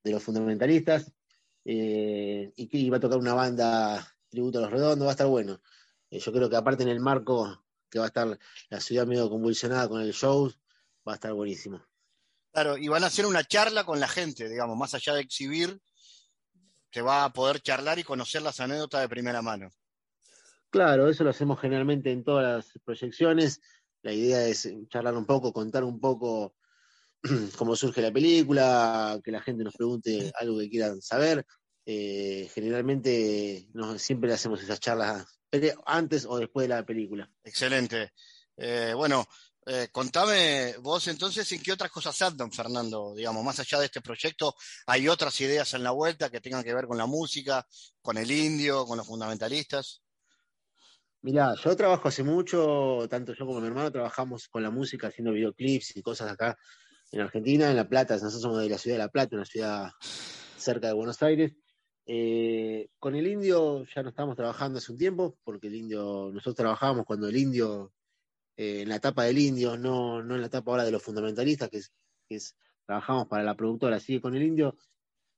[0.03, 1.11] los fundamentalistas.
[1.65, 5.27] eh, y que iba a tocar una banda tributo a los redondos, va a estar
[5.27, 5.61] bueno.
[6.09, 8.39] Eh, yo creo que aparte en el marco que va a estar
[8.69, 10.51] la ciudad medio convulsionada con el show,
[11.07, 11.85] va a estar buenísimo.
[12.51, 15.81] Claro, y van a hacer una charla con la gente, digamos, más allá de exhibir,
[16.91, 19.69] se va a poder charlar y conocer las anécdotas de primera mano.
[20.69, 23.59] Claro, eso lo hacemos generalmente en todas las proyecciones.
[24.03, 26.55] La idea es charlar un poco, contar un poco
[27.57, 31.45] cómo surge la película, que la gente nos pregunte algo que quieran saber.
[31.85, 33.67] Eh, generalmente
[33.97, 35.25] siempre hacemos esas charlas
[35.85, 37.29] antes o después de la película.
[37.43, 38.11] Excelente.
[38.55, 39.25] Eh, bueno,
[39.65, 44.01] eh, contame vos entonces en qué otras cosas andan, Fernando, digamos, más allá de este
[44.01, 44.55] proyecto,
[44.87, 47.65] ¿hay otras ideas en la vuelta que tengan que ver con la música,
[48.01, 50.01] con el indio, con los fundamentalistas?
[51.23, 55.31] Mirá, yo trabajo hace mucho, tanto yo como mi hermano trabajamos con la música, haciendo
[55.31, 56.57] videoclips y cosas acá
[57.11, 59.91] en Argentina, en La Plata, nosotros somos de la ciudad de La Plata, una ciudad
[60.57, 61.53] cerca de Buenos Aires.
[62.07, 66.55] Eh, con el indio ya no estamos trabajando hace un tiempo, porque el indio, nosotros
[66.55, 67.91] trabajábamos cuando el indio,
[68.57, 71.69] eh, en la etapa del indio, no, no en la etapa ahora de los fundamentalistas,
[71.69, 71.91] que es,
[72.27, 74.77] que es trabajamos para la productora, sigue con el indio.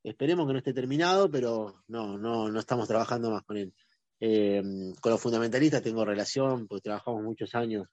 [0.03, 3.74] Esperemos que no esté terminado, pero no, no, no estamos trabajando más con él.
[4.20, 4.61] Eh,
[5.01, 7.88] con los fundamentalistas tengo relación, porque trabajamos muchos años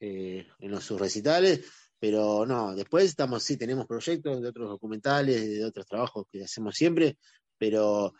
[0.00, 1.64] en los, sus recitales
[2.02, 6.74] pero no, después estamos, sí, tenemos proyectos de otros documentales, de otros trabajos que hacemos
[6.74, 7.16] siempre,
[7.56, 8.12] pero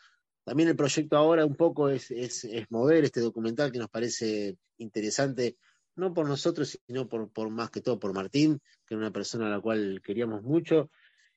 [0.45, 5.57] también el proyecto ahora un poco es, es, mover este documental que nos parece interesante,
[5.97, 9.47] no por nosotros, sino por, por más que todo por Martín, que era una persona
[9.47, 10.91] a la cual queríamos mucho,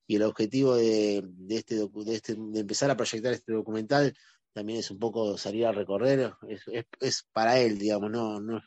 [0.08, 4.14] y el objetivo de, de, este, de, este, de empezar a proyectar este documental
[4.54, 6.64] también es un poco salir a recorrer, es,
[7.02, 8.62] es, para él, digamos, no, no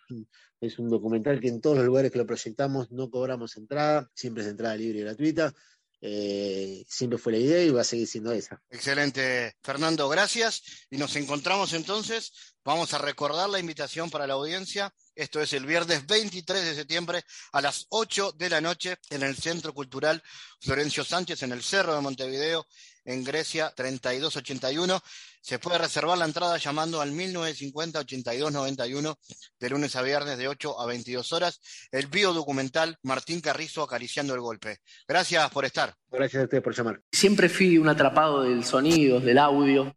[0.61, 4.43] es un documental que en todos los lugares que lo proyectamos no cobramos entrada, siempre
[4.43, 5.55] es entrada libre y gratuita.
[6.01, 8.63] Eh, siempre fue la idea y va a seguir siendo esa.
[8.71, 10.63] Excelente, Fernando, gracias.
[10.91, 12.33] Y nos encontramos entonces.
[12.65, 14.93] Vamos a recordar la invitación para la audiencia.
[15.15, 19.37] Esto es el viernes 23 de septiembre a las 8 de la noche en el
[19.37, 20.23] Centro Cultural
[20.61, 22.67] Florencio Sánchez en el Cerro de Montevideo,
[23.09, 25.01] en Grecia 3281.
[25.41, 29.17] Se puede reservar la entrada llamando al 1950-8291
[29.59, 31.63] de lunes a viernes de 8 a 22 horas.
[31.91, 34.77] El biodocumental Martín Carrizo acariciando el golpe.
[35.09, 35.95] Gracias por estar.
[36.11, 37.01] Gracias a ustedes por llamar.
[37.11, 39.91] Siempre fui un atrapado del sonido, del audio.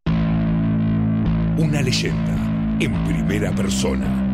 [1.57, 4.29] Una leyenda en primera persona.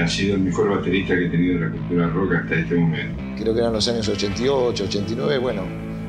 [0.00, 3.20] Ha sido el mejor baterista que he tenido en la cultura rock hasta este momento.
[3.36, 5.66] Creo que eran los años 88, 89, bueno,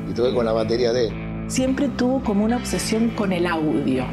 [0.08, 4.04] y toqué con la batería de él siempre tuvo como una obsesión con el audio,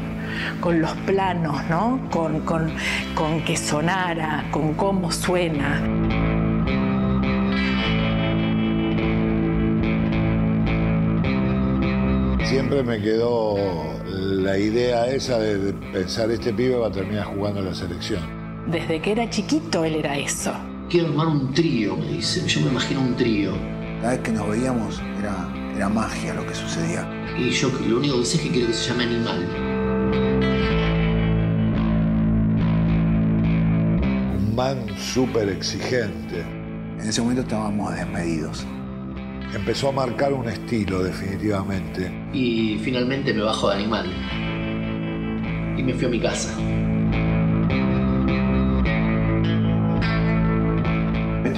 [0.60, 2.00] con los planos, ¿no?
[2.10, 2.70] Con, con,
[3.14, 5.80] con que sonara, con cómo suena.
[12.44, 13.56] Siempre me quedó
[14.06, 18.20] la idea esa de pensar este pibe va a terminar jugando en la selección.
[18.66, 20.52] Desde que era chiquito él era eso.
[20.88, 22.46] Quiero armar un trío, me dice.
[22.46, 23.52] Yo me imagino un trío.
[24.00, 27.04] Cada vez que nos veíamos era, era magia lo que sucedía.
[27.36, 29.48] Y yo lo único que sé es que quiero que se llame animal.
[34.38, 36.42] Un man súper exigente.
[37.00, 38.64] En ese momento estábamos desmedidos.
[39.52, 42.12] Empezó a marcar un estilo, definitivamente.
[42.32, 44.06] Y finalmente me bajo de animal.
[45.76, 46.56] Y me fui a mi casa.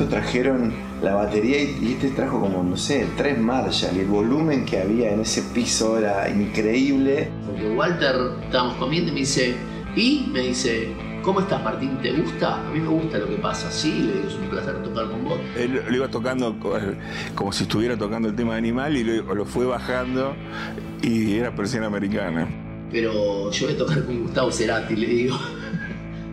[0.04, 0.70] Estos trajeron
[1.02, 5.12] la batería y este trajo como, no sé, tres Marshall y el volumen que había
[5.12, 7.30] en ese piso era increíble.
[7.46, 9.54] Porque Walter, estábamos comiendo y me dice,
[9.96, 10.26] ¿y?
[10.30, 10.92] Me dice,
[11.22, 11.96] ¿cómo estás Martín?
[12.02, 12.66] ¿Te gusta?
[12.66, 15.24] A mí me gusta lo que pasa, sí, le digo, es un placer tocar con
[15.24, 15.38] vos.
[15.56, 16.54] Él lo iba tocando
[17.34, 20.36] como si estuviera tocando el tema de animal y lo, lo fue bajando
[21.00, 22.46] y era persiana americana.
[22.92, 25.38] Pero yo voy a tocar con Gustavo Cerati, le digo.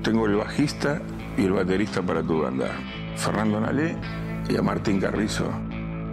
[0.03, 1.01] Tengo el bajista
[1.37, 2.75] y el baterista para tu banda.
[3.21, 3.95] Fernando Nalé
[4.49, 5.47] y a Martín Carrizo.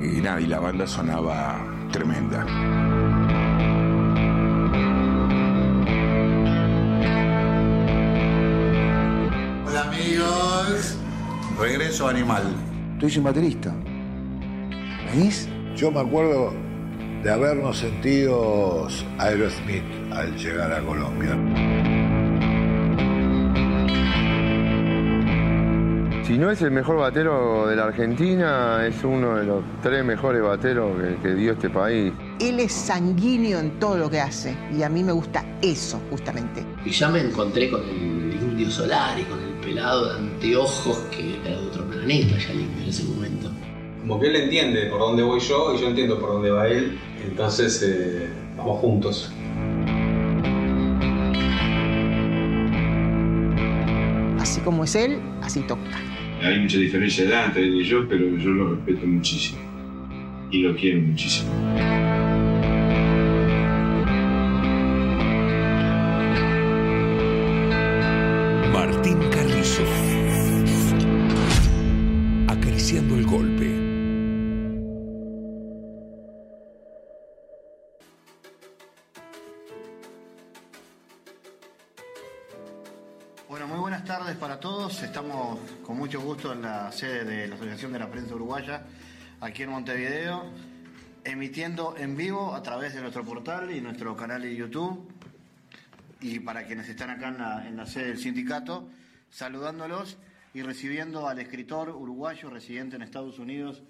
[0.01, 1.59] Y nada, y la banda sonaba
[1.91, 2.45] tremenda.
[9.67, 10.99] Hola amigos.
[11.59, 12.43] Regreso Animal.
[12.95, 13.75] Estoy sin baterista.
[15.11, 15.49] ¿Venís?
[15.77, 16.53] Yo me acuerdo
[17.23, 18.87] de habernos sentido
[19.19, 21.98] Aerosmith al llegar a Colombia.
[26.29, 30.43] Si no es el mejor batero de la Argentina, es uno de los tres mejores
[30.43, 30.91] bateros
[31.23, 32.13] que, dio este país.
[32.39, 36.63] Él es sanguíneo en todo lo que hace y a mí me gusta eso, justamente.
[36.85, 41.37] Y ya me encontré con el indio solar y con el pelado de anteojos que
[41.37, 43.51] era de otro planeta ya en ese momento.
[44.01, 46.99] Como que él entiende por dónde voy yo y yo entiendo por dónde va él,
[47.27, 49.33] entonces eh, vamos juntos.
[54.39, 56.18] Así como es él, así toca.
[56.43, 59.59] Hay mucha diferencia de edad entre él y yo, pero yo lo respeto muchísimo
[60.51, 61.51] y lo quiero muchísimo.
[86.09, 88.83] Mucho gusto en la sede de la Asociación de la Prensa Uruguaya,
[89.43, 90.51] aquí en Montevideo,
[91.23, 95.07] emitiendo en vivo a través de nuestro portal y nuestro canal de YouTube.
[96.23, 98.89] Y para quienes están acá en la, en la sede del sindicato,
[99.29, 100.17] saludándolos
[100.55, 103.83] y recibiendo al escritor uruguayo residente en Estados Unidos,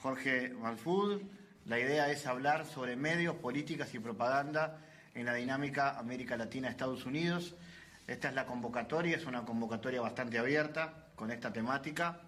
[0.00, 1.20] Jorge Malfud.
[1.66, 4.78] La idea es hablar sobre medios, políticas y propaganda
[5.14, 7.54] en la dinámica América Latina-Estados Unidos.
[8.06, 12.20] Esta es la convocatoria, es una convocatoria bastante abierta con esta temática,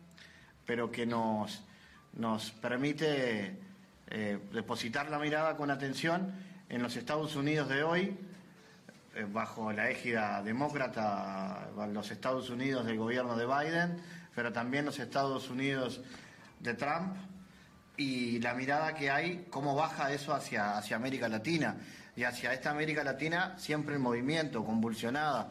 [0.66, 1.62] pero que nos,
[2.14, 3.58] nos permite
[4.08, 6.32] eh, depositar la mirada con atención
[6.68, 8.16] en los Estados Unidos de hoy,
[9.14, 14.00] eh, bajo la égida demócrata, los Estados Unidos del gobierno de Biden,
[14.34, 16.00] pero también los Estados Unidos
[16.60, 17.16] de Trump,
[17.96, 21.76] y la mirada que hay, cómo baja eso hacia, hacia América Latina,
[22.16, 25.48] y hacia esta América Latina siempre en movimiento, convulsionada,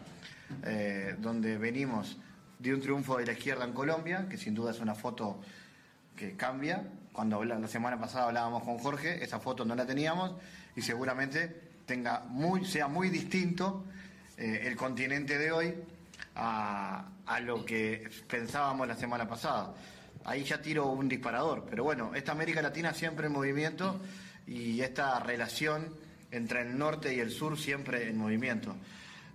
[0.63, 2.17] eh, donde venimos
[2.63, 5.41] de un triunfo de la izquierda en Colombia, que sin duda es una foto
[6.15, 6.81] que cambia.
[7.11, 10.31] Cuando la semana pasada hablábamos con Jorge, esa foto no la teníamos
[10.75, 13.83] y seguramente tenga muy, sea muy distinto
[14.37, 15.75] eh, el continente de hoy
[16.35, 19.73] a, a lo que pensábamos la semana pasada.
[20.23, 23.99] Ahí ya tiro un disparador, pero bueno, esta América Latina siempre en movimiento
[24.47, 25.93] y esta relación
[26.31, 28.73] entre el norte y el sur siempre en movimiento.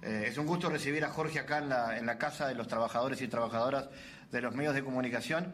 [0.03, 1.59] Eh, es un gusto recibir a Jorge acá
[1.97, 3.89] en la, casa de los trabajadores y trabajadoras
[4.31, 5.53] de los medios de comunicación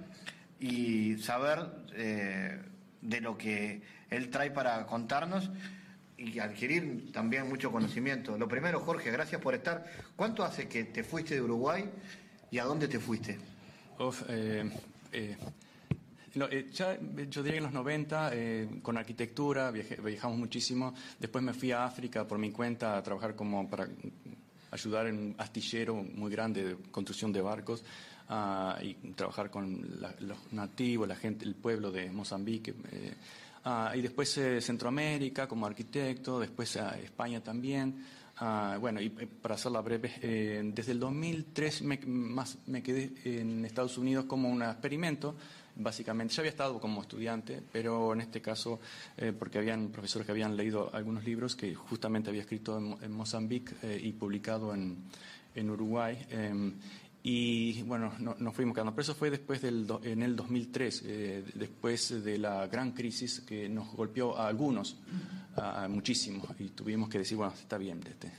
[0.60, 2.60] y saber eh,
[3.00, 5.50] de lo que él trae para contarnos
[6.16, 8.38] y adquirir también mucho conocimiento.
[8.38, 9.84] Lo primero, Jorge, gracias por estar.
[10.16, 11.90] ¿Cuánto hace que te fuiste de Uruguay
[12.50, 13.38] y a dónde te fuiste?
[14.28, 14.70] Eh,
[16.36, 20.94] no, eh, ya, eh, yo diría en los 90, eh, con arquitectura, viajamos muchísimo.
[21.18, 23.88] Después me fui a África por mi cuenta a trabajar como para
[24.70, 27.84] ayudar en un astillero muy grande de construcción de barcos
[28.28, 32.74] ah, y trabajar con la- los nativos, la gente, el pueblo de Mozambique.
[32.90, 33.14] eh,
[33.64, 38.04] ah, y después eh, Centroamérica como arquitecto, después a España también.
[38.38, 43.12] Ah, bueno, y eh, para hacerla breve, eh, desde el 2003 me, más me quedé
[43.24, 45.36] en Estados Unidos como un experimento.
[45.76, 48.78] Básicamente, ya había estado como estudiante, pero en este caso,
[49.16, 52.98] eh, porque habían profesores que habían leído algunos libros que justamente había escrito en, Mo-
[53.02, 54.98] en Mozambique eh, y publicado en,
[55.70, 56.16] Uruguay.
[56.30, 56.72] eh,
[57.26, 58.92] y bueno, no- nos fuimos quedando.
[58.92, 63.68] Pero eso fue después del, en el 2003, eh, después de la gran crisis que
[63.68, 64.98] nos golpeó a algunos,
[65.56, 66.46] a, a muchísimo.
[66.58, 68.30] Y tuvimos que decir, bueno, está bien, este,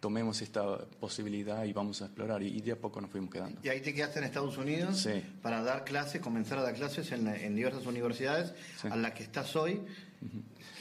[0.00, 2.42] tomemos esta posibilidad y vamos a explorar.
[2.42, 3.60] Y, y de a poco nos fuimos quedando.
[3.62, 5.22] Y ahí te quedaste en Estados Unidos Sí.
[5.42, 8.52] para dar clases, comenzar a dar clases en, en diversas universidades
[8.88, 9.80] a las que estás hoy.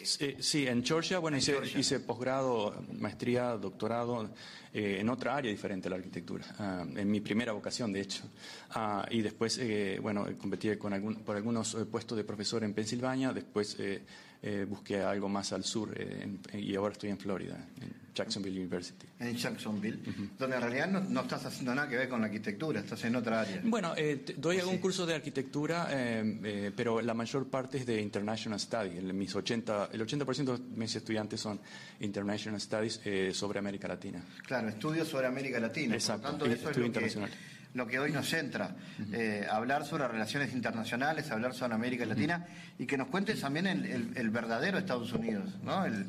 [0.03, 4.29] Sí, sí, en Georgia, bueno, hice, hice posgrado, maestría, doctorado
[4.77, 8.23] eh, en otra área diferente a la arquitectura, ah, en mi primera vocación, de hecho.
[8.71, 12.73] Ah, y después, eh, bueno, competí con algún- por algunos eh, puestos de profesor en
[12.73, 14.03] Pensilvania, después eh,
[14.43, 19.05] eh, busqué algo más al sur en- y ahora estoy en Florida, en Jacksonville University.
[19.19, 19.99] En Jacksonville,
[20.39, 23.15] donde en realidad no, no estás haciendo nada que ver con la arquitectura, estás en
[23.15, 23.61] otra área.
[23.63, 23.93] Bueno,
[24.37, 28.97] doy algún curso de arquitectura, eh, pero la mayor parte es de International Studies.
[28.97, 31.59] El, mis 80, el 80% de mis estudiantes son
[31.99, 33.01] International Studies
[33.37, 34.23] sobre América Latina.
[34.47, 35.93] Claro, estudios sobre América Latina.
[35.95, 37.29] Exacto, Por lo tanto, eso es lo que, internacional.
[37.73, 38.75] lo que hoy nos centra.
[39.13, 42.45] Eh, hablar sobre relaciones internacionales, hablar sobre América Latina
[42.79, 45.85] y que nos cuentes también el, el- el verdadero Estados Unidos, ¿no?
[45.85, 46.05] El-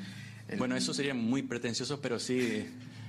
[0.57, 2.67] Bueno, eso sería muy pretencioso, pero sí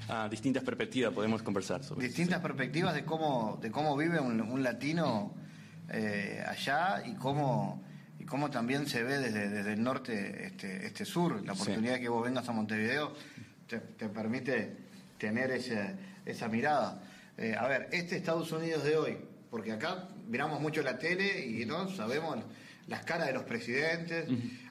[0.09, 2.07] a distintas perspectivas podemos conversar sobre eso.
[2.09, 5.33] distintas perspectivas de cómo, de cómo vive un, un latino
[5.91, 7.83] eh, allá y cómo,
[8.19, 11.43] y cómo también se ve desde, desde el norte este, este sur.
[11.45, 11.61] La Sí.
[11.61, 13.13] oportunidad de que vos vengas a Montevideo
[13.67, 14.88] te, te permite
[15.19, 15.95] tener ese-
[16.25, 17.03] esa mirada.
[17.37, 19.17] Eh, a ver, este Estados Unidos de hoy,
[19.51, 22.37] porque acá miramos mucho la tele y no sabemos
[22.87, 24.25] las caras de los presidentes,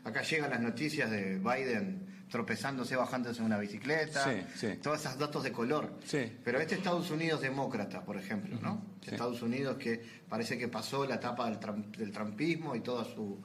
[0.05, 4.76] acá llegan las noticias de Biden tropezándose, bajándose en una bicicleta, Sí, sí.
[4.82, 5.94] todos esos datos de color.
[6.05, 6.30] Sí.
[6.44, 8.84] Pero este Estados Unidos demócrata, por ejemplo, ¿no?
[9.07, 13.42] Estados Unidos que parece que pasó la etapa del, tram- del trampismo y todo su,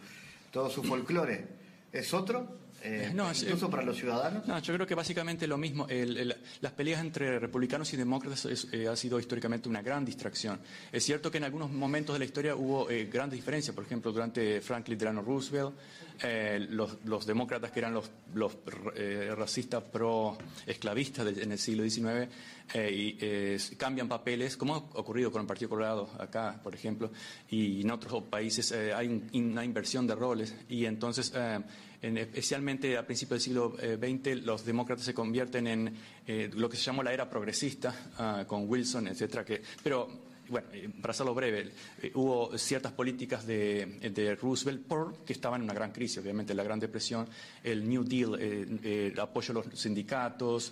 [0.52, 1.48] todo su folclore.
[1.94, 4.46] ¿Es otro eh, No, incluso eh, para los ciudadanos?
[4.46, 5.88] No, yo creo que básicamente lo mismo.
[5.88, 10.04] El- el- las peleas entre republicanos y demócratas es- eh, ha sido históricamente una gran
[10.06, 10.60] distracción.
[10.92, 13.74] Es cierto que en algunos momentos de la historia hubo eh, grandes diferencias.
[13.76, 15.74] Por ejemplo, durante Franklin Delano Roosevelt,
[16.22, 18.56] eh, los, los demócratas que eran los, los
[18.96, 22.30] eh, racistas pro-esclavistas en el siglo XIX
[22.74, 27.12] eh, y, eh, cambian papeles, como ha ocurrido con el Partido Colorado acá, por ejemplo,
[27.50, 31.60] y en otros países eh, hay un- una inversión de roles y entonces, eh,
[32.04, 35.96] en- especialmente a principios del siglo eh, XX, los demócratas se convierten en
[36.28, 40.08] eh, lo que se llamó la era progresista, ah, con Wilson, etcétera, que, pero
[40.54, 45.64] bueno, eh, para hacerlo breve, eh, hubo ciertas políticas de, de Roosevelt porque estaba en
[45.64, 47.28] una gran crisis, obviamente la Gran Depresión,
[47.64, 50.72] el New Deal, eh, el apoyo a los sindicatos,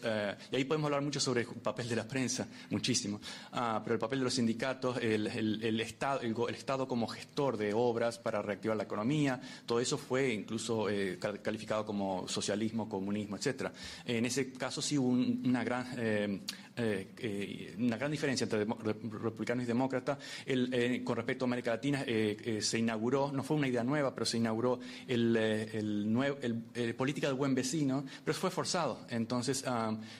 [0.51, 3.19] y ahí podemos hablar mucho sobre el papel de la prensa, muchísimo,
[3.53, 7.07] Ah, pero el papel de los sindicatos, el, el- el Estado, el, el Estado como
[7.07, 10.87] gestor de obras para reactivar la economía, todo eso fue incluso
[11.19, 13.73] cal- calificado como socialismo, comunismo, etcétera.
[14.05, 16.41] En ese caso sí hubo un- una gran
[16.75, 20.17] eh, eh, una gran diferencia entre republicanos y demócratas.
[20.45, 24.13] El, eh, con respecto a América Latina, eh, se inauguró, no fue una idea nueva,
[24.13, 29.05] pero se inauguró el, el nuevo, el, política del buen vecino, pero fue forzado.
[29.09, 29.63] Entonces,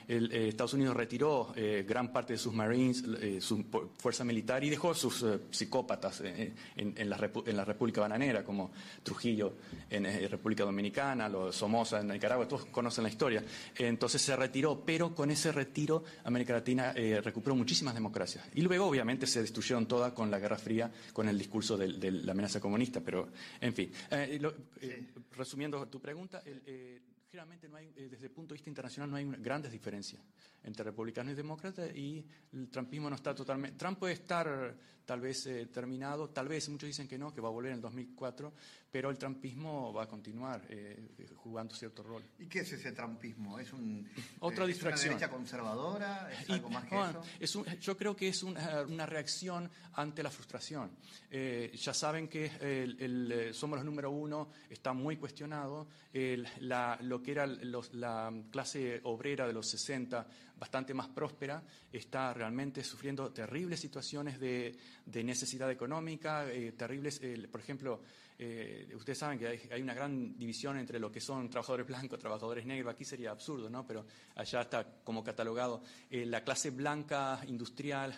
[0.08, 1.54] eh, Estados Unidos retiró
[1.88, 3.04] gran parte de sus Marines,
[3.40, 3.66] su
[3.98, 8.72] fuerza militar y dejó sus psicópatas en, en la, en la República Bananera, como
[9.04, 9.54] Trujillo
[9.90, 13.44] en República Dominicana, los Somoza en Nicaragua, todos conocen la historia.
[13.78, 18.46] Entonces se retiró, pero con ese retiro América Latina eh, recuperó muchísimas democracias.
[18.54, 22.32] Y luego, obviamente, se destruyeron todas con la Guerra Fría, con el discurso de, la
[22.32, 23.02] amenaza comunista.
[23.02, 23.30] Pero,
[23.60, 28.26] en fin, Eh, lo- eh, resumiendo tu pregunta, el, eh, generalmente no hay, eh, desde
[28.26, 30.22] el punto de vista internacional no hay grandes diferencias
[30.64, 33.78] entre republicanos y demócratas y el trumpismo no está totalmente...
[33.78, 37.48] Trump puede estar tal vez eh, terminado, tal vez muchos dicen que no, que va
[37.50, 38.54] a volver en el 2004,
[38.92, 42.24] pero el trumpismo va a continuar eh, jugando cierto rol.
[42.40, 43.58] ¿Y qué es ese trampismo?
[43.60, 44.08] ¿Es, un,
[44.40, 44.94] Otra eh, distracción.
[44.94, 46.32] ¿Es una derecha conservadora?
[46.32, 47.24] ¿Es Y, algo más que Juan, eso?
[47.40, 50.92] es un- yo creo que es una, una reacción ante la frustración.
[51.30, 55.88] Eh, ya saben que el, el, eh, somos los número uno, está muy cuestionado.
[56.14, 60.28] El- la- lo que era los- la clase obrera de los 60,
[60.62, 67.50] bastante más próspera, está realmente sufriendo terribles situaciones de, de necesidad económica, eh, terribles, eh,
[67.52, 68.02] por ejemplo,
[68.44, 72.66] eh, ustedes saben que hay, una gran división entre lo que son trabajadores blancos, trabajadores
[72.66, 72.92] negros.
[72.92, 73.86] Aquí sería absurdo, ¿no?
[73.86, 74.04] Pero
[74.36, 75.84] allá está como catalogado.
[76.10, 78.18] Eh, la clase blanca industrial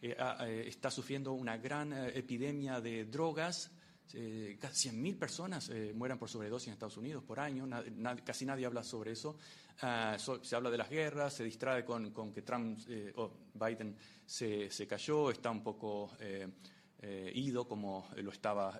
[0.00, 3.72] eh, está sufriendo una gran epidemia de drogas.
[4.14, 7.66] Eh, casi 100.000 personas eh, mueren por sobredosis en Estados Unidos por año.
[8.24, 9.36] Casi nadie habla sobre eso.
[9.80, 13.96] Ah, se habla de las guerras, se distrae con, que Trump eh, o Biden
[14.26, 16.46] se, cayó, está un poco eh,
[17.00, 18.78] eh, ido como lo estaba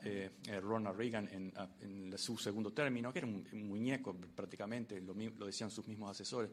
[0.61, 5.47] Ronald Reagan en, a- en su segundo término, que era un, muñeco prácticamente, lo, lo
[5.47, 6.51] decían sus mismos asesores.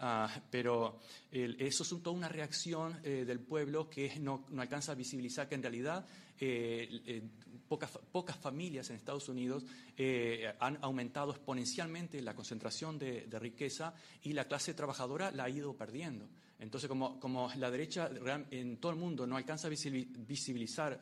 [0.00, 1.00] Ah, pero
[1.32, 5.48] eso es un- toda una reacción eh, del pueblo que no, no alcanza a visibilizar
[5.48, 6.06] que en realidad
[6.38, 7.22] eh, eh,
[7.68, 9.64] pocas, pocas familias en Estados Unidos
[9.96, 13.92] eh, han aumentado exponencialmente la concentración de, de riqueza
[14.22, 16.28] y la clase trabajadora la ha ido perdiendo.
[16.60, 18.08] Entonces, como, como la derecha
[18.50, 21.00] en todo el mundo no alcanza a visibi- visibilizar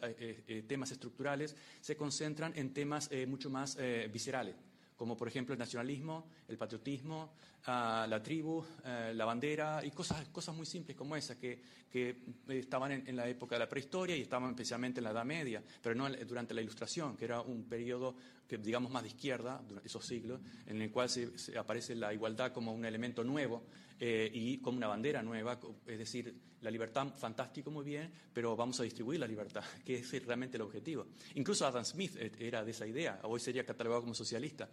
[0.66, 3.76] temas estructurales, se concentran en temas mucho más
[4.12, 4.54] viscerales
[4.96, 7.32] como por ejemplo el nacionalismo, el patriotismo,
[7.66, 12.10] ah, la tribu, eh, la bandera y cosas, cosas muy simples como esas que, que,
[12.10, 15.62] eh, estaban en, la época de la prehistoria y estaban especialmente en la Edad Media,
[15.82, 18.14] pero no durante la Ilustración, que era un periodo
[18.48, 22.72] que digamos más de izquierda, esos siglos, en el cual se aparece la igualdad como
[22.72, 23.64] un elemento nuevo
[24.00, 28.80] eh, y como una bandera nueva, es decir, la libertad fantástico muy bien, pero vamos
[28.80, 31.06] a distribuir la libertad, que es realmente el objetivo.
[31.34, 34.68] Incluso Adam Smith eh, era de esa idea, hoy sería catalogado como socialista,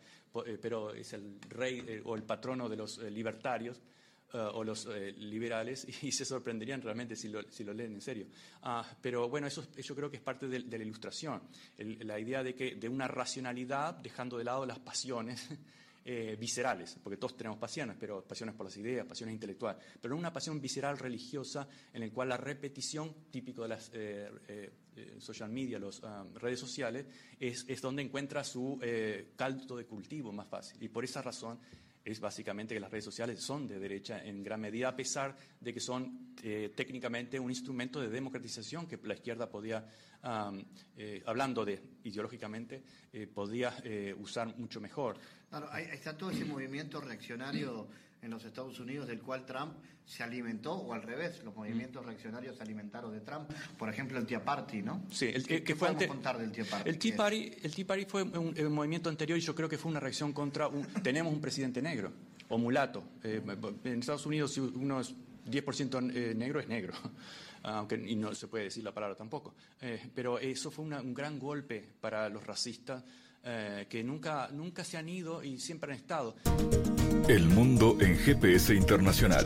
[0.45, 3.78] eh, pero es el rey eh, o el patrono de los libertarios.
[4.34, 8.01] eh, o los eh, liberales y se sorprenderían realmente si lo, si lo leen en
[8.01, 8.26] serio.
[8.63, 11.39] Ah, pero bueno, eso es- yo creo que es parte de, de la ilustración,
[11.78, 15.49] El- la idea de que de una racionalidad dejando de lado las pasiones
[16.06, 20.34] eh, viscerales, porque todos tenemos pasiones, pero pasiones por las ideas, pasiones intelectuales, pero una
[20.34, 25.49] pasión visceral religiosa en la cual la repetición, típico de las eh, eh, eh, social
[25.49, 26.01] media, las
[26.36, 27.06] redes sociales,
[27.39, 28.80] es, es donde encuentra su
[29.36, 30.82] caldo de cultivo más fácil.
[30.84, 31.60] Y por esa razón
[32.04, 35.74] es básicamente que las redes sociales son de derecha en gran medida, a pesar de
[35.74, 39.88] que son eh, técnicamente un instrumento de democratización que la izquierda podía,
[40.97, 43.74] eh, hablando de ideológicamente, eh, podía
[44.20, 45.18] usar mucho mejor.
[45.49, 47.88] Claro, ahí está todo ese movimiento reaccionario
[48.24, 49.74] en los Estados Unidos del cual Trump
[50.05, 53.49] se alimentó, o al revés, los movimientos reaccionarios se alimentaron de Trump.
[53.78, 55.05] Por ejemplo, el Tea Party, ¿no?
[55.11, 56.07] Sí, el, ¿Qué, que fue ante...
[56.07, 56.89] contar del Tea Party?
[56.89, 59.78] El Tea Party, el Tea Party fue un, un, movimiento anterior y yo creo que
[59.78, 60.67] fue una reacción contra...
[60.67, 62.11] Un, tenemos un presidente negro
[62.49, 63.03] o mulato.
[63.24, 63.41] Eh,
[63.84, 65.13] en Estados Unidos, si uno es
[65.49, 66.93] 10% eh, negro, es negro.
[67.63, 69.53] Aunque, y no se puede decir la palabra tampoco.
[69.82, 73.03] Eh, pero eso fue una, un gran golpe para los racistas
[73.44, 76.36] eh, que nunca, nunca se han ido y siempre han estado.
[77.28, 79.46] El mundo en GPS internacional.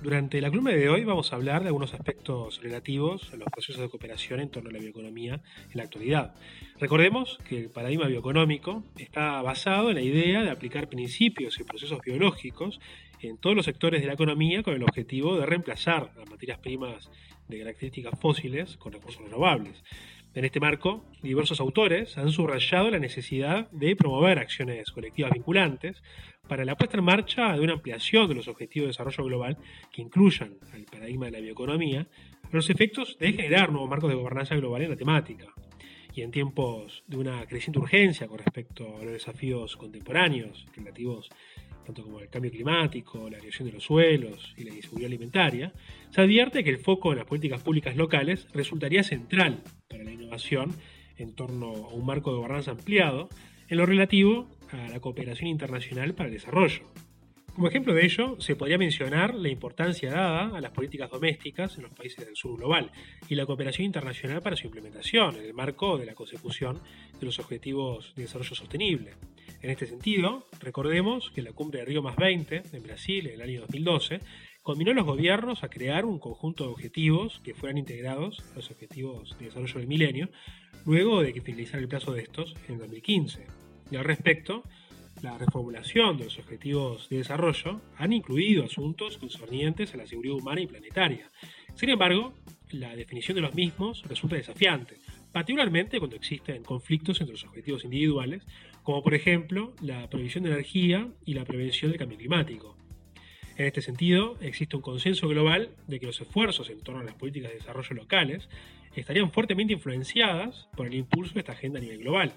[0.00, 3.82] Durante la columna de hoy vamos a hablar de algunos aspectos relativos a los procesos
[3.82, 6.36] de cooperación en torno a la bioeconomía en la actualidad.
[6.78, 12.00] Recordemos que el paradigma bioeconómico está basado en la idea de aplicar principios y procesos
[12.00, 12.80] biológicos
[13.22, 17.10] en todos los sectores de la economía con el objetivo de reemplazar las materias primas
[17.48, 19.82] de características fósiles con recursos renovables.
[20.34, 26.02] En este marco, diversos autores han subrayado la necesidad de promover acciones colectivas vinculantes
[26.46, 29.56] para la puesta en marcha de una ampliación de los objetivos de desarrollo global
[29.90, 32.06] que incluyan al paradigma de la bioeconomía
[32.52, 35.46] los efectos de generar nuevos marcos de gobernanza global en la temática.
[36.14, 41.30] Y en tiempos de una creciente urgencia con respecto a los desafíos contemporáneos relativos
[41.88, 45.72] tanto como el cambio climático, la erosión de los suelos y la inseguridad alimentaria,
[46.10, 50.74] se advierte que el foco en las políticas públicas locales resultaría central para la innovación
[51.16, 53.30] en torno a un marco de gobernanza ampliado
[53.68, 56.82] en lo relativo a la cooperación internacional para el desarrollo.
[57.54, 61.84] Como ejemplo de ello, se podría mencionar la importancia dada a las políticas domésticas en
[61.84, 62.92] los países del sur global
[63.30, 66.80] y la cooperación internacional para su implementación en el marco de la consecución
[67.18, 69.14] de los objetivos de desarrollo sostenible.
[69.60, 73.42] En este sentido, recordemos que la cumbre de Río más 20 en Brasil en el
[73.42, 74.20] año 2012
[74.62, 78.70] combinó a los gobiernos a crear un conjunto de objetivos que fueran integrados a los
[78.70, 80.28] objetivos de desarrollo del milenio,
[80.86, 83.46] luego de que finalizara el plazo de estos en 2015.
[83.90, 84.62] Y al respecto,
[85.22, 90.60] la reformulación de los objetivos de desarrollo han incluido asuntos concernientes a la seguridad humana
[90.60, 91.30] y planetaria.
[91.74, 92.32] Sin embargo,
[92.70, 94.98] la definición de los mismos resulta desafiante,
[95.38, 98.42] particularmente cuando existen conflictos entre los objetivos individuales,
[98.82, 102.76] como por ejemplo la provisión de energía y la prevención del cambio climático.
[103.56, 107.14] En este sentido, existe un consenso global de que los esfuerzos en torno a las
[107.14, 108.48] políticas de desarrollo locales
[108.96, 112.32] estarían fuertemente influenciadas por el impulso de esta agenda a nivel global.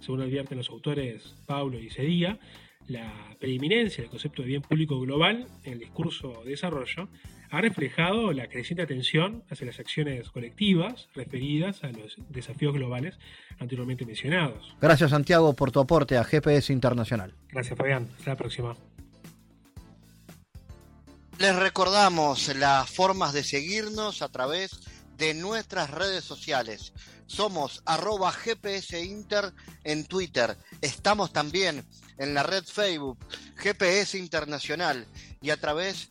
[0.00, 2.40] Según advierten los autores Paulo y Cedía,
[2.88, 7.08] la preeminencia del concepto de bien público global en el discurso de desarrollo
[7.50, 13.18] ha reflejado la creciente atención hacia las acciones colectivas referidas a los desafíos globales
[13.58, 14.76] anteriormente mencionados.
[14.80, 17.34] Gracias Santiago por tu aporte a GPS Internacional.
[17.48, 18.76] Gracias Fabián, hasta la próxima.
[21.38, 24.80] Les recordamos las formas de seguirnos a través
[25.16, 26.92] de nuestras redes sociales.
[27.26, 29.52] Somos arroba GPS Inter
[29.84, 30.56] en Twitter.
[30.82, 31.84] Estamos también
[32.18, 33.18] en la red Facebook
[33.56, 35.06] GPS Internacional
[35.40, 36.10] y a través